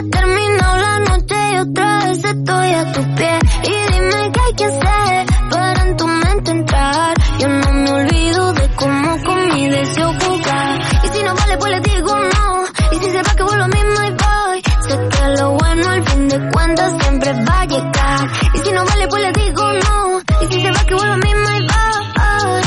ha 0.02 0.10
terminado 0.10 0.78
la 0.78 1.00
noche 1.00 1.36
y 1.54 1.58
otra 1.58 2.06
vez 2.06 2.24
estoy 2.24 2.74
a 2.74 2.92
tus 2.92 3.06
pies. 3.18 3.40
Y 3.64 3.94
dime 3.94 4.32
qué 4.34 4.40
hay 4.42 4.54
que 4.56 4.66
hacer 4.66 5.26
para 5.52 5.84
en 5.84 5.98
tu 5.98 6.08
mente 6.08 6.52
entrar. 6.52 7.14
Yo 7.40 7.48
no 7.48 7.72
me 7.74 7.92
olvido 7.92 8.54
de 8.54 8.70
cómo 8.76 9.24
con 9.24 9.54
mi 9.54 9.70
deseo 9.70 10.14
jugar. 10.20 10.80
Y 11.04 11.08
si 11.10 11.24
no 11.24 11.36
vale, 11.36 11.58
pues 11.58 11.72
le 11.72 11.80
digo 11.82 12.16
no. 12.16 12.64
Y 12.92 12.96
si 12.96 13.10
se 13.12 13.22
va, 13.22 13.36
que 13.36 13.44
vuelvo 13.44 13.64
a 13.64 13.68
mí, 13.68 13.80
my 13.98 14.10
boy. 14.22 14.64
Sé 14.88 15.10
que 15.12 15.28
lo 15.40 15.52
bueno 15.52 15.90
al 15.90 16.04
fin 16.10 16.28
de 16.30 16.52
cuentas 16.52 16.92
siempre 17.02 17.34
va 17.34 17.62
a 17.62 17.66
llegar. 17.66 18.32
Y 18.56 18.58
si 18.60 18.72
no 18.72 18.86
vale, 18.86 19.08
pues 19.08 19.22
le 19.24 19.32
digo 19.44 19.74
no. 19.74 20.22
Y 20.42 20.46
si 20.52 20.62
se 20.62 20.72
va, 20.72 20.86
que 20.86 20.96
vuelvo 20.96 21.14
a 21.14 21.18
mí, 21.18 21.34
my 21.34 21.60
boy. 21.70 22.62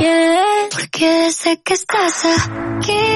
Yeah. 0.00 0.68
Porque 0.70 1.32
sé 1.32 1.60
que 1.62 1.74
estás 1.74 2.24
aquí. 2.24 3.15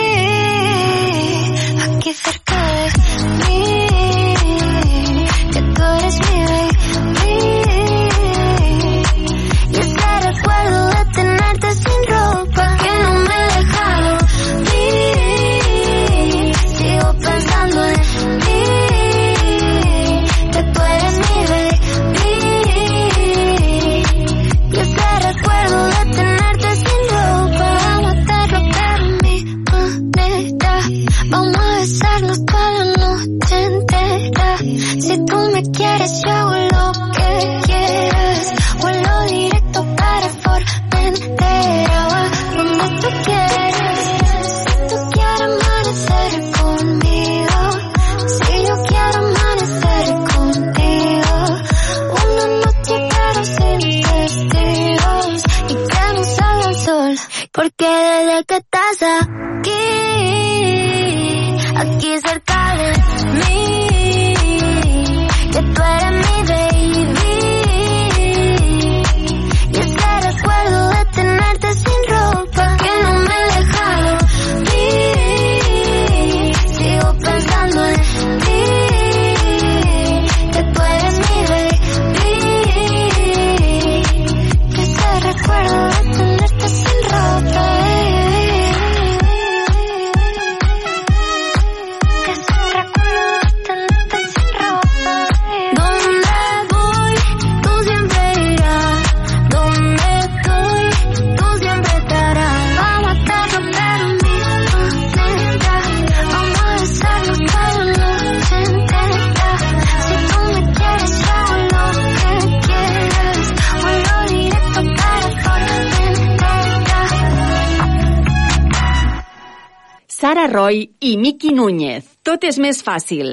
Sara 120.30 120.46
Roy 120.46 120.92
i 121.00 121.16
Miki 121.16 121.50
Núñez. 121.50 122.04
Tot 122.22 122.44
és 122.46 122.54
més 122.62 122.78
fàcil. 122.86 123.32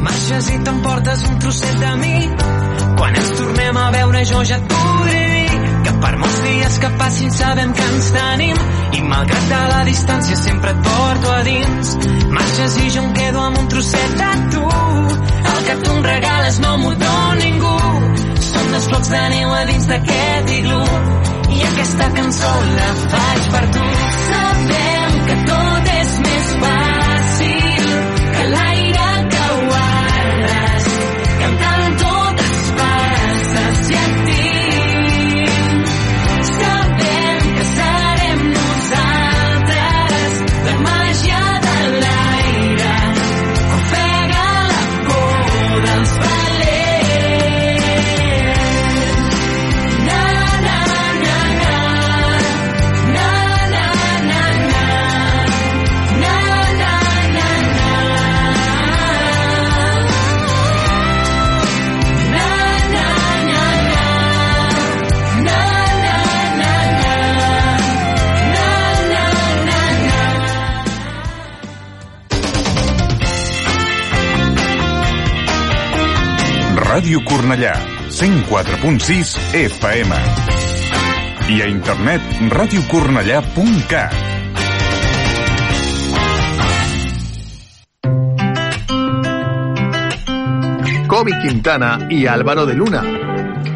Marxes 0.00 0.46
i 0.48 0.54
t'emportes 0.64 1.24
un 1.28 1.34
trosset 1.42 1.74
de 1.82 1.90
mi. 2.00 2.14
Quan 2.96 3.18
ens 3.20 3.32
tornem 3.36 3.76
a 3.76 3.90
veure 3.92 4.22
jo 4.30 4.40
ja 4.48 4.56
et 4.56 4.70
podré 4.70 5.18
dir 5.34 5.58
que 5.84 5.92
per 6.04 6.12
molts 6.22 6.38
dies 6.46 6.78
que 6.84 6.90
passin 7.02 7.34
sabem 7.36 7.74
que 7.76 7.88
ens 7.90 8.08
tenim 8.14 8.62
i 8.96 9.02
malgrat 9.10 9.50
de 9.50 9.58
la 9.72 9.82
distància 9.90 10.38
sempre 10.40 10.72
et 10.72 10.80
porto 10.86 11.34
a 11.34 11.42
dins. 11.50 11.92
Marxes 12.38 12.78
i 12.86 12.88
jo 12.96 13.02
em 13.02 13.12
quedo 13.18 13.44
amb 13.50 13.60
un 13.64 13.68
trosset 13.74 14.16
de 14.22 14.30
tu. 14.54 14.64
El 15.52 15.60
que 15.68 15.76
tu 15.82 15.98
em 15.98 16.02
regales 16.08 16.58
no 16.64 16.72
m'ho 16.78 16.94
dona 17.04 17.36
ningú. 17.42 17.76
Són 18.48 18.72
dos 18.78 18.88
blocs 18.94 19.12
de 19.12 19.22
neu 19.36 19.52
a 19.58 19.60
dins 19.74 19.92
d'aquest 19.92 20.56
iglú 20.56 20.80
i 21.52 21.62
aquesta 21.68 22.10
cançó 22.16 22.56
la 22.80 22.90
faig 23.04 23.52
per 23.58 23.64
tu. 23.76 23.92
Sabem 24.22 24.51
tot 25.44 25.88
és 26.00 26.21
Ràdio 76.92 77.22
Cornellà, 77.24 77.72
104.6 78.10 79.30
FM. 79.56 80.16
I 81.48 81.62
a 81.64 81.68
internet 81.72 82.20
radiocornellà.cat. 82.52 84.12
Kobe 91.08 91.32
Quintana 91.40 92.08
y 92.10 92.26
Álvaro 92.26 92.66
de 92.66 92.74
Luna. 92.74 93.00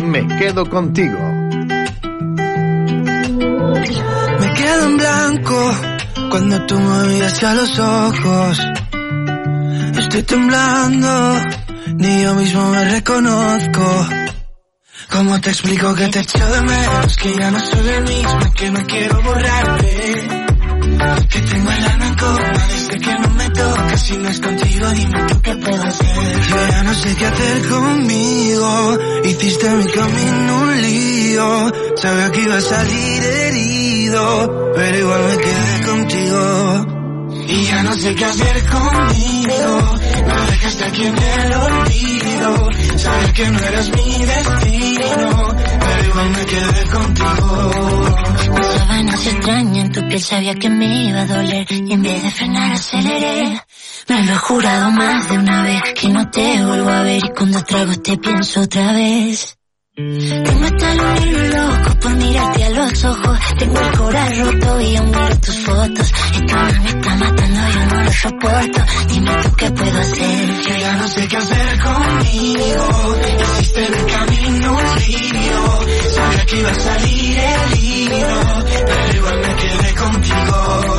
Me 0.05 0.27
quedo 0.37 0.69
contigo. 0.69 1.19
Me 4.41 4.53
quedo 4.53 4.85
en 4.89 4.97
blanco 4.99 5.71
cuando 6.29 6.67
tú 6.67 6.79
me 6.79 7.05
miras 7.15 7.43
a 7.43 7.55
los 7.55 7.79
ojos. 7.79 8.61
Estoy 9.97 10.23
temblando, 10.23 11.41
ni 11.95 12.23
yo 12.23 12.35
mismo 12.35 12.71
me 12.71 12.85
reconozco. 12.85 14.07
¿Cómo 15.11 15.41
te 15.41 15.51
explico 15.51 15.95
que 15.95 16.09
te 16.09 16.21
echo 16.21 16.47
de 16.47 16.63
menos? 16.63 17.17
Que 17.17 17.35
ya 17.35 17.51
no 17.51 17.61
soy 17.61 17.89
el 17.89 18.03
mismo, 18.03 18.53
que 18.55 18.71
no 18.71 18.83
quiero 18.87 19.23
borrarte. 19.23 20.29
Que 21.31 21.41
tengo 21.41 21.71
el 21.71 21.85
alma 21.85 22.07
en 22.07 22.15
coma 22.17 22.67
desde 22.69 22.99
que 22.99 23.15
no 23.15 23.29
me 23.29 23.51
tocas. 23.51 24.03
Si 24.03 24.17
no 24.17 24.29
es 24.29 24.41
contigo, 24.41 24.91
dime 24.91 25.25
tú 25.29 25.43
qué 25.43 25.55
puedo 25.57 25.83
hacer. 25.83 26.41
Yo 26.49 26.69
ya 26.69 26.83
no 26.83 26.95
sé 26.95 27.17
qué 27.17 27.27
hacer 27.27 27.69
conmigo. 27.69 28.99
Hiciste 29.25 29.71
mi 29.71 29.87
camino 29.87 30.57
un 30.63 30.83
lío. 30.83 31.73
Sabía 31.97 32.33
que 32.33 32.43
iba 32.43 32.57
a 32.57 32.61
salir 32.61 33.23
herido, 33.23 34.73
pero 34.75 34.99
igual 34.99 35.23
me 35.25 35.37
quedé 35.39 35.87
contigo. 35.87 36.96
Y 37.49 37.65
ya 37.65 37.83
no 37.83 37.93
sé 37.95 38.15
qué 38.15 38.25
hacer 38.25 38.67
conmigo. 38.67 39.99
Me 40.27 40.51
dejaste 40.51 40.85
aquí 40.85 41.05
en 41.05 41.17
el 41.17 41.53
olvido. 41.55 42.71
Sabes 42.97 43.33
que 43.33 43.51
no 43.51 43.59
eras 43.59 43.89
mi 43.91 44.25
destino, 44.25 45.57
pero 45.81 46.05
igual 46.09 46.31
me 46.31 46.47
quedé 46.47 46.87
contigo. 46.91 48.17
Las 48.55 48.75
sábanas 48.75 49.27
extrañas 49.27 49.85
en 49.85 49.93
tu 49.93 50.09
piel 50.09 50.23
sabía 50.23 50.55
que 50.55 50.71
me 50.71 51.05
iba 51.09 51.21
a 51.21 51.27
doler 51.27 51.67
y 51.71 51.93
en 51.93 52.03
vez 52.03 52.23
de 52.23 52.31
frenar 52.31 52.73
aceleré. 52.73 53.63
Me 54.09 54.23
lo 54.25 54.33
he 54.33 54.37
jurado 54.37 54.91
más 54.91 55.29
de 55.29 55.39
una 55.39 55.63
vez 55.63 55.83
que 55.95 56.09
no 56.09 56.31
te 56.31 56.65
vuelvo 56.65 56.91
a 56.91 57.03
ver 57.03 57.25
y 57.25 57.35
cuando 57.37 57.63
trago 57.65 57.93
te 57.95 58.17
pienso 58.17 58.61
otra 58.63 58.93
vez. 58.93 59.56
Tengo 59.97 60.65
hasta 60.67 60.93
el 60.93 61.51
loco 61.53 62.01
por 62.01 62.17
mirarte 62.17 62.65
a 62.65 62.69
los 62.69 63.05
ojos. 63.07 63.39
Tengo 63.59 63.81
el 63.81 63.93
corazón 63.97 64.61
roto 64.61 64.81
y 64.83 64.97
aún 64.97 65.11
miro 65.11 65.41
tus 65.41 65.59
fotos. 65.61 66.13
Esto 66.35 66.57
me 66.83 66.89
está 66.91 67.15
matando, 67.17 67.61
yo 67.73 67.87
no 67.87 68.05
lo 68.05 68.13
soporto. 68.13 68.81
Dime 69.09 69.31
tú 69.43 69.53
qué 69.57 69.71
puedo 69.71 69.99
hacer. 69.99 70.63
Yo 70.69 70.77
ya 70.77 70.93
no 70.97 71.09
sé 71.09 71.29
qué 71.29 71.37
hacer 71.39 71.81
conmigo. 71.81 73.17
Hiciste 73.59 73.87
en 73.87 73.95
el 73.95 74.07
camino 74.07 74.79
lío. 74.99 75.81
Sabía 76.15 76.45
que 76.45 76.61
iba 76.61 76.71
a 76.71 76.75
salir 76.75 77.39
herido, 77.39 78.65
pero 78.85 79.17
igual 79.17 79.41
me 79.41 79.57
quedé 79.57 79.95
contigo. 79.95 80.99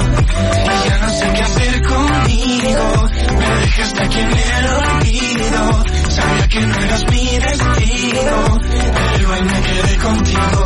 Y 0.66 0.90
ya 0.90 0.98
no 0.98 1.10
sé 1.12 1.34
qué 1.36 1.42
hacer 1.44 1.82
conmigo. 1.84 3.10
Me 3.38 3.60
dejaste 3.62 4.04
aquí 4.04 4.20
en 4.22 4.32
el 4.32 4.66
olvido. 4.66 5.84
Sabía 6.10 6.48
que 6.48 6.62
no 6.62 6.76
eras 6.80 7.06
mi 7.12 7.38
destino, 7.38 8.58
pero 8.94 9.24
igual 9.24 9.44
me 9.46 9.62
quedé 9.62 9.98
contigo. 9.98 10.64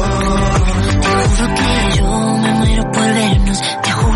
Te 1.02 1.08
juro 1.08 1.56
que 1.56 1.98
yo 1.98 2.38
me 2.38 2.54
muero 2.54 2.92
por 2.92 3.14
vernos. 3.14 3.62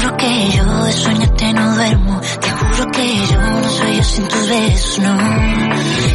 Te 0.05 0.11
juro 0.11 0.17
que 0.17 0.51
yo 0.51 0.83
de 0.83 0.91
soñarte 0.91 1.53
no 1.53 1.75
duermo. 1.75 2.21
Te 2.39 2.49
juro 2.51 2.91
que 2.91 3.27
yo 3.27 3.41
no 3.41 3.69
soy 3.69 3.97
yo 3.97 4.03
sin 4.03 4.27
tus 4.27 4.49
besos, 4.49 4.99
no. 4.99 5.17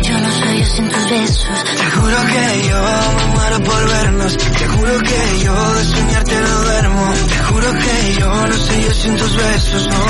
Yo 0.02 0.20
no 0.20 0.30
soy 0.38 0.58
yo 0.60 0.66
sin 0.66 0.88
tus 0.90 1.10
besos. 1.10 1.64
Te 1.76 1.90
juro 1.90 2.16
que 2.30 2.68
yo 2.68 2.82
me 3.16 3.26
muero 3.34 3.60
por 3.64 3.88
vernos. 3.88 4.36
Te 4.36 4.68
juro 4.68 4.98
que 5.00 5.44
yo 5.44 5.74
de 5.74 5.84
soñarte 5.86 6.40
no 6.40 6.60
duermo. 6.60 7.12
Te 7.30 7.38
juro 7.42 7.72
que 7.72 8.14
yo 8.20 8.46
no 8.46 8.54
soy 8.54 8.80
yo 8.84 8.94
sin 8.94 9.16
tus 9.16 9.36
besos, 9.36 9.88
no. 9.88 10.04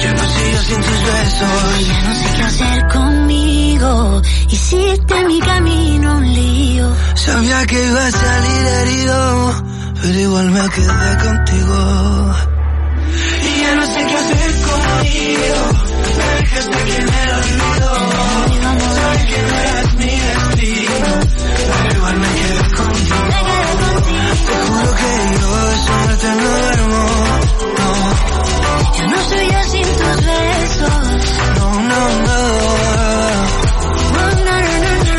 Yo 0.00 0.14
no 0.14 0.24
soy 0.24 0.52
yo 0.52 0.62
sin 0.62 0.80
tus 0.80 1.02
besos. 1.12 1.86
Ya 1.86 2.02
no 2.02 2.14
sé 2.14 2.34
qué 2.34 2.42
hacer 2.44 2.88
conmigo. 2.88 4.22
hiciste 4.48 5.24
mi 5.26 5.40
camino 5.40 6.16
un 6.16 6.32
lío. 6.32 6.96
Sabía 7.14 7.66
que 7.66 7.86
iba 7.88 8.06
a 8.06 8.10
salir 8.10 8.66
herido, 8.80 9.64
pero 10.00 10.18
igual 10.18 10.50
me 10.50 10.68
quedé 10.70 11.18
contigo. 11.28 12.59
Conmigo. 15.00 15.60
Me 16.16 16.24
dejaste 16.40 16.76
aquí 16.76 16.92
en 16.92 17.08
el 17.08 17.30
olvido. 17.34 17.90
Sabes 18.94 19.24
que 19.24 19.42
no 19.42 19.54
eras 19.60 19.94
mi 19.94 20.10
destino, 20.20 21.12
pero 21.82 21.96
igual 21.96 22.16
me 22.18 22.28
quedé 22.28 22.60
contigo. 22.76 23.16
Te 23.30 24.56
juro 24.66 24.90
que 24.96 25.10
no 25.40 25.50
Yo 28.96 29.04
no 29.06 29.18
soy 29.24 29.46
yo 29.50 29.62
sin 29.64 29.88
no, 31.58 31.70
no, 31.80 32.00
no. 32.20 32.38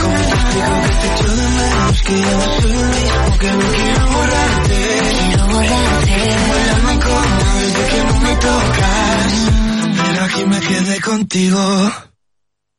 ¿Cómo 0.01 0.17
te 0.17 0.31
explico 0.31 0.79
que 0.81 0.93
te 0.99 1.07
echo 1.07 1.29
de 1.35 1.47
menos? 1.47 2.01
Que 2.01 2.15
soy 2.15 3.37
que 3.39 3.49
quiero 3.77 4.05
borrarte. 4.07 4.79
Quiero 5.27 5.45
borrarte. 5.47 6.17
Vuélveme 6.47 6.95
como 6.99 7.59
desde 7.59 7.83
que 7.87 8.03
no 8.03 8.19
me 8.19 8.35
tocas. 8.35 9.70
Aquí 10.33 10.45
me 10.45 10.59
quedé 10.61 11.01
contigo. 11.01 11.59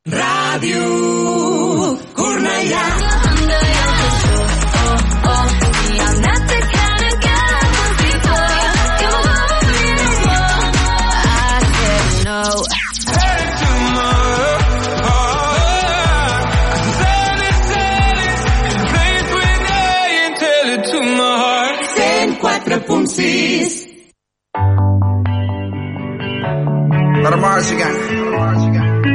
Radio 0.07 1.99
Cornellà. 2.15 3.32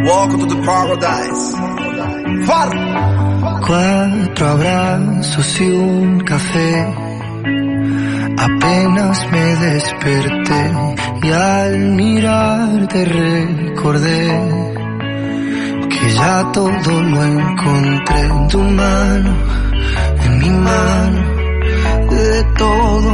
Welcome 0.07 0.39
to 0.39 0.55
the 0.55 0.61
paradise. 0.63 1.45
Cuatro 3.67 4.47
abrazos 4.47 5.61
y 5.61 5.71
un 5.71 6.19
café. 6.21 6.95
Apenas 8.37 9.27
me 9.29 9.55
desperté 9.57 10.73
y 11.21 11.31
al 11.31 11.77
mirarte 11.95 13.05
recordé 13.05 14.27
que 15.89 16.09
ya 16.15 16.51
todo 16.53 17.01
lo 17.01 17.23
encontré 17.25 18.19
en 18.21 18.47
tu 18.47 18.59
mano, 18.59 19.35
en 20.23 20.39
mi 20.39 20.49
mano. 20.49 21.21
De 22.09 22.43
todo 22.57 23.11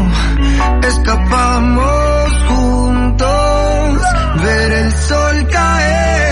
escapamos 0.87 2.33
juntos, 2.47 3.52
ver 4.43 4.71
el 4.71 4.91
sol 4.93 5.47
caer. 5.47 6.23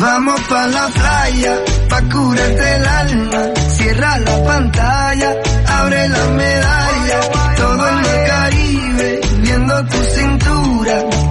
Vamos 0.00 0.40
pa' 0.48 0.66
la 0.66 0.88
playa, 0.88 1.54
pa' 1.88 2.02
curarte 2.02 2.76
el 2.76 2.86
alma. 2.86 3.42
Cierra 3.68 4.18
la 4.18 4.44
pantalla, 4.44 5.30
abre 5.78 6.08
la 6.08 6.24
medalla. 6.40 7.20
Todo 7.56 7.88
en 7.88 7.98
el 7.98 8.28
Caribe, 8.28 9.20
viendo 9.42 9.84
tu 9.86 9.98
cintura. 10.16 11.23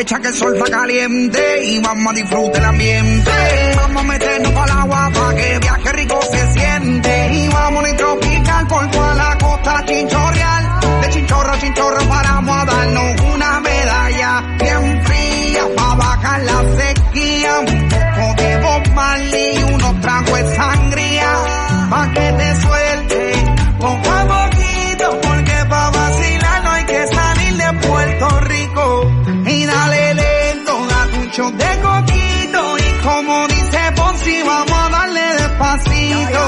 Aprovecha 0.00 0.20
que 0.20 0.28
el 0.28 0.34
sol 0.34 0.56
está 0.56 0.70
caliente 0.70 1.64
y 1.64 1.78
vamos 1.80 2.12
a 2.12 2.14
disfrutar 2.14 2.62
el 2.62 2.64
ambiente. 2.64 3.30
Vamos 3.76 4.02
a 4.02 4.06
meternos 4.06 4.52
para 4.52 4.72
el 4.72 4.78
agua 4.78 5.10
para 5.12 5.36
que 5.36 5.58
viaje 5.58 5.92
rico 5.92 6.20
se 6.22 6.52
siente. 6.52 7.28
Y 7.34 7.48
vamos 7.48 7.84
a 7.84 7.96
tropical 7.96 8.66
por 8.66 8.90
toda 8.90 9.14
la 9.14 9.38
costa 9.38 9.84
chinchorreal. 9.84 10.80
De 11.02 11.10
chinchorro 11.10 11.52
a 11.52 11.58
chinchorro 11.58 12.08
paramos 12.08 12.56
a 12.56 12.64
darnos 12.64 13.20
una 13.34 13.60
medalla 13.60 14.56
bien 14.58 15.04
fría 15.04 15.68
para 15.76 15.94
bajar 15.96 16.42
la 16.44 16.64
sequía. 16.80 17.60
Un 17.60 17.88
poco 18.16 18.42
de 18.42 18.90
Marley 18.94 19.58
y 19.58 19.62
unos 19.74 20.00
tragos 20.00 20.38
de 20.38 20.56
sangría. 20.56 21.32
Pa' 21.90 22.12
que 22.12 22.32
te 22.32 22.60
suelte 22.62 22.99
shot 31.32 31.54
de 31.54 31.80
coquito 31.80 32.78
y 32.78 33.02
como 33.04 33.46
dice 33.48 33.78
Ponzi 33.94 34.42
vamos 34.42 34.72
a 34.72 34.88
darle 34.90 35.20
despacito. 35.38 36.40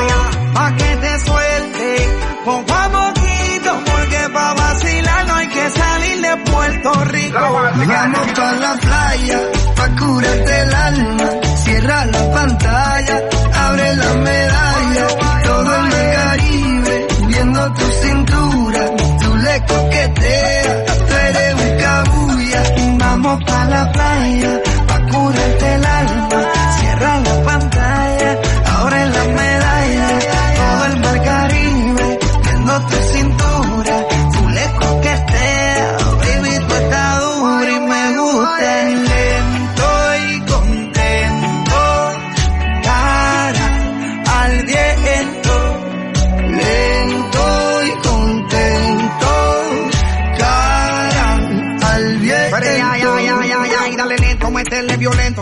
Pa' 0.54 0.72
que 0.76 0.96
te 0.96 1.20
suelte 1.20 2.08
poco 2.44 2.72
a 2.72 2.88
poquito 2.90 3.70
porque 3.90 4.28
pa' 4.34 4.54
vacilar 4.54 5.26
no 5.26 5.34
hay 5.34 5.46
que 5.48 5.70
salir 5.70 6.20
de 6.20 6.36
Puerto 6.50 7.04
Rico. 7.04 7.38
Vamos 7.38 8.32
pa' 8.34 8.52
la 8.52 8.74
playa, 8.74 9.40
pa' 9.76 9.88
curarte 9.98 10.60
el 10.62 10.74
alma. 10.74 11.28
Cierra 11.64 12.04
la 12.06 12.32
pantalla, 12.32 13.20
abre 13.66 13.96
la 13.96 14.14
medalla. 14.14 15.06
Todo 15.44 15.76
en 15.76 15.92
el 15.92 16.14
Caribe, 16.16 17.06
viendo 17.28 17.72
tu 17.74 17.86
cintura. 18.02 18.82
Tú 19.22 19.36
le 19.36 19.64
coqueteas, 19.66 20.86
tú 21.06 21.14
eres 21.14 21.54
un 21.54 21.78
cabulla. 21.78 22.62
Vamos 22.98 23.44
pa' 23.44 23.64
la 23.66 23.92
playa, 23.92 24.60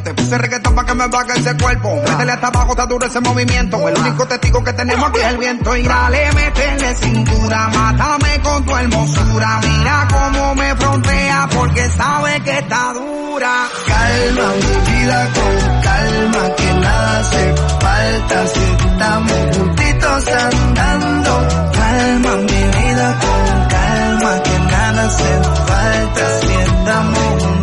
violento. 0.00 0.10
Te 0.10 0.14
puse 0.14 0.38
reggaetón 0.38 0.74
pa' 0.74 0.84
que 0.84 0.94
me 0.94 1.06
baje 1.08 1.38
ese 1.38 1.56
cuerpo. 1.56 2.02
Métele 2.06 2.32
hasta 2.32 2.46
abajo, 2.48 2.70
está 2.70 2.86
duro 2.86 3.06
ese 3.06 3.20
movimiento. 3.20 3.88
El 3.88 3.98
único 3.98 4.26
testigo 4.26 4.64
que 4.64 4.72
tenemos 4.72 5.08
aquí 5.08 5.20
es 5.20 5.26
el 5.26 5.38
viento. 5.38 5.76
Y 5.76 5.82
dale, 5.82 6.32
métele 6.32 6.96
cintura, 6.96 7.68
mátame 7.68 8.40
con 8.42 8.64
tu 8.64 8.76
hermosura. 8.76 9.60
Mira 9.62 10.08
cómo 10.10 10.54
me 10.54 10.74
frontea 10.76 11.48
porque 11.54 11.90
sabe 11.90 12.40
que 12.42 12.58
está 12.58 12.92
dura. 12.92 13.68
Calma 13.86 14.52
mi 14.54 14.92
vida 14.92 15.28
con 15.34 15.82
calma, 15.82 16.54
que 16.56 16.74
nada 16.74 17.20
hace 17.20 17.54
falta 17.80 18.46
si 18.46 18.86
estamos 18.88 19.56
juntitos 19.56 20.28
andando. 20.28 21.48
Calma 21.72 22.36
mi 22.36 22.62
vida 22.78 23.18
con 23.20 23.68
calma, 23.68 24.42
que 24.42 24.58
nada 24.58 25.06
hace 25.06 25.42
falta 25.66 26.40
si 26.40 26.52
estamos 26.52 27.42
juntitos 27.42 27.59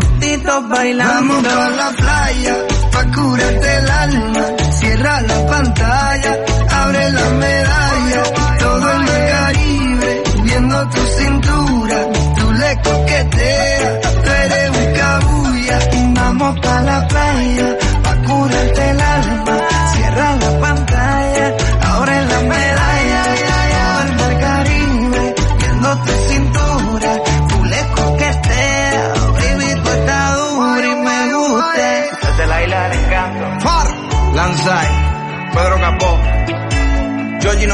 Vamos 0.59 1.43
pa' 1.43 1.69
la 1.69 1.89
playa, 1.91 2.55
pa' 2.91 3.05
curarte 3.13 3.77
el 3.77 3.89
alma. 3.89 4.45
Cierra 4.71 5.21
la 5.21 5.45
pantalla, 5.45 6.16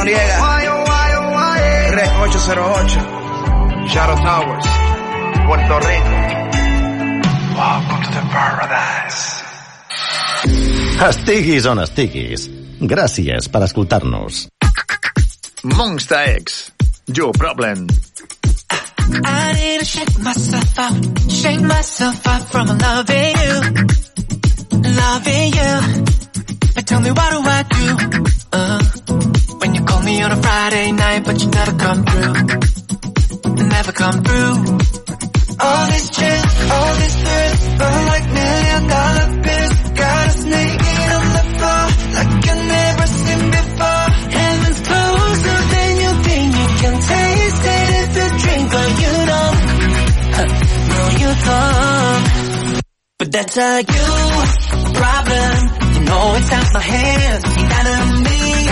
Noriega, 0.03 0.35
Red 1.95 2.11
808, 2.27 3.87
Shadow 3.87 4.15
Towers, 4.15 4.67
Puerto 5.45 5.79
Rico. 5.79 6.19
Welcome 7.55 8.03
to 8.03 8.09
the 8.11 8.23
paradise. 8.33 9.43
Estiguis 11.07 11.65
on 11.65 11.79
estiguis. 11.79 12.49
Gràcies 12.81 13.47
per 13.47 13.63
escoltar-nos. 13.63 14.47
Monster 15.63 16.19
X. 16.35 16.71
Your 17.07 17.31
problem. 17.31 17.87
I 19.23 19.53
need 19.53 19.79
to 19.79 19.85
shake 19.85 20.19
myself 20.19 20.79
out, 20.79 21.31
shake 21.31 21.61
myself 21.61 22.27
out 22.27 22.43
from 22.51 22.67
loving 22.67 23.35
you, 23.43 23.55
loving 24.99 25.53
you. 25.53 25.73
But 26.75 26.87
tell 26.87 26.99
me 26.99 27.11
what 27.11 27.31
do 27.31 27.39
I 27.39 27.63
do? 27.71 27.87
Uh, 28.51 29.32
when 29.63 29.75
you 29.75 29.83
call 29.85 30.01
me 30.03 30.21
on 30.21 30.29
a 30.29 30.35
Friday 30.35 30.91
night, 30.91 31.23
but 31.23 31.41
you 31.41 31.47
never 31.49 31.73
come 31.85 32.03
through, 32.03 32.33
never 33.77 33.91
come 33.93 34.17
through. 34.25 34.55
All 35.65 35.85
this 35.93 36.09
chills, 36.17 36.53
all 36.75 36.93
this 37.01 37.15
thirst, 37.23 37.63
burn 37.79 38.05
like 38.13 38.27
million 38.39 38.81
dollar 38.95 39.27
bills. 39.45 39.75
Got 40.01 40.27
us 40.27 40.39
naked 40.53 41.09
on 41.17 41.27
the 41.37 41.45
floor, 41.55 41.83
like 42.17 42.31
I've 42.51 42.63
never 42.75 43.05
seen 43.07 43.41
before. 43.55 44.05
Heaven's 44.37 44.81
closer 44.89 45.57
than 45.73 45.91
you 46.03 46.11
think 46.27 46.47
you 46.59 46.67
can 46.81 46.95
taste 47.13 47.63
it 47.77 47.87
if 48.01 48.09
you 48.19 48.27
drink, 48.43 48.65
but 48.75 48.89
you 49.03 49.13
don't. 49.31 49.59
No, 50.91 51.03
you 51.23 51.31
don't. 51.47 52.23
But 53.19 53.31
that's 53.31 53.55
a 53.55 53.69
you 53.95 54.07
problem. 54.99 55.55
You 55.93 55.99
know 56.09 56.35
it's 56.35 56.51
out 56.51 56.73
my 56.73 56.81
hands. 56.81 57.43
You 57.57 57.65
gotta 57.75 57.95
me 58.27 58.62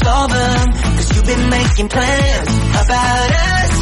the 0.00 0.06
solver. 0.06 0.72
Cause 0.96 1.14
you've 1.14 1.24
been 1.24 1.50
making 1.50 1.88
plans 1.88 2.50
about 2.82 3.30
us. 3.30 3.72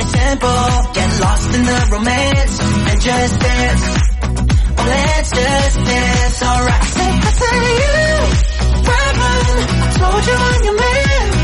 It's 0.00 0.10
simple. 0.10 0.92
Get 0.94 1.20
lost 1.20 1.54
in 1.54 1.64
the 1.64 1.88
romance 1.92 2.60
and 2.60 3.00
just 3.00 3.40
dance. 3.40 3.82
Oh, 4.78 4.86
let's 4.86 5.30
just 5.30 5.76
dance. 5.76 6.42
Alright. 6.42 6.82
I 6.82 6.86
say, 6.86 7.10
I 7.12 7.30
you 7.80 8.16
problem. 8.84 9.66
I 9.82 9.88
told 9.98 10.26
you 10.26 10.34
I'm 10.34 10.64
your 10.64 10.76
man. 10.76 11.35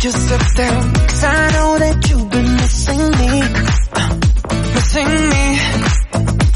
Shake 0.00 0.12
yourself 0.12 0.54
down. 0.54 0.92
Cause 0.94 1.24
I 1.24 1.50
know 1.52 1.78
that 1.78 2.10
you've 2.10 2.30
been 2.30 2.56
missing 2.56 3.02
me. 3.20 3.30
Uh, 3.92 4.14
missing 4.74 5.12
me. 5.32 5.46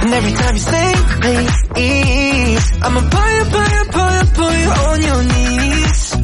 And 0.00 0.12
every 0.12 0.32
time 0.32 0.54
you 0.54 0.60
say 0.60 0.92
please, 1.20 2.64
I'ma 2.82 3.00
pull 3.00 3.30
you, 3.36 3.44
pull 3.54 3.70
you, 3.76 3.84
pull 3.94 4.12
you, 4.18 4.24
pull 4.38 4.54
you 4.62 4.70
on 4.88 5.02
your 5.02 5.22
knees. 5.32 6.14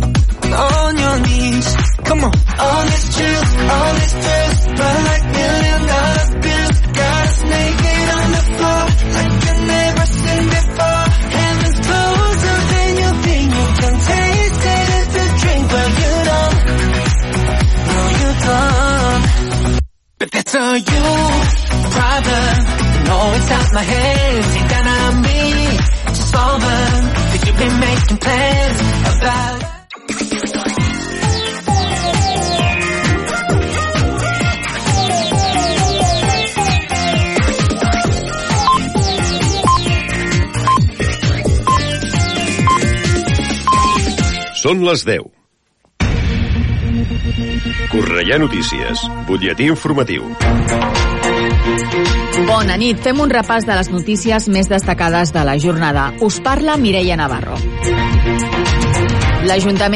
On 0.52 0.98
your 0.98 1.18
knees. 1.26 1.76
Come 2.04 2.24
on. 2.24 2.32
All 2.58 2.84
this 2.84 3.16
chill, 3.16 3.42
all 3.70 3.94
this 3.94 4.12
thirst, 4.24 4.66
burn 4.76 5.04
like 5.10 5.39
after 20.52 20.76
you, 20.78 21.02
brother. 21.90 22.44
No, 23.06 23.32
it's 23.34 23.50
out 23.50 23.72
my 23.72 23.82
hands. 23.82 24.56
Ain't 24.56 24.68
that 24.68 24.86
on 24.98 25.22
me? 25.22 25.76
Just 26.08 26.34
over 26.34 26.78
that 27.30 27.46
you've 27.46 27.58
been 27.58 27.80
making 27.80 28.16
plans 28.18 28.80
about. 29.16 29.60
Són 44.60 44.82
les 44.84 45.02
10. 45.08 45.39
Correia 47.90 48.38
Notícies, 48.38 49.00
butlletí 49.26 49.64
informatiu. 49.66 50.28
Bona 52.46 52.76
nit. 52.78 53.00
Fem 53.02 53.18
un 53.18 53.32
repàs 53.34 53.66
de 53.66 53.74
les 53.74 53.90
notícies 53.90 54.46
més 54.46 54.70
destacades 54.70 55.32
de 55.34 55.42
la 55.42 55.56
jornada. 55.58 56.12
Us 56.22 56.38
parla 56.38 56.76
Mireia 56.78 57.16
Navarro. 57.18 57.58
L'Ajuntament 59.42 59.88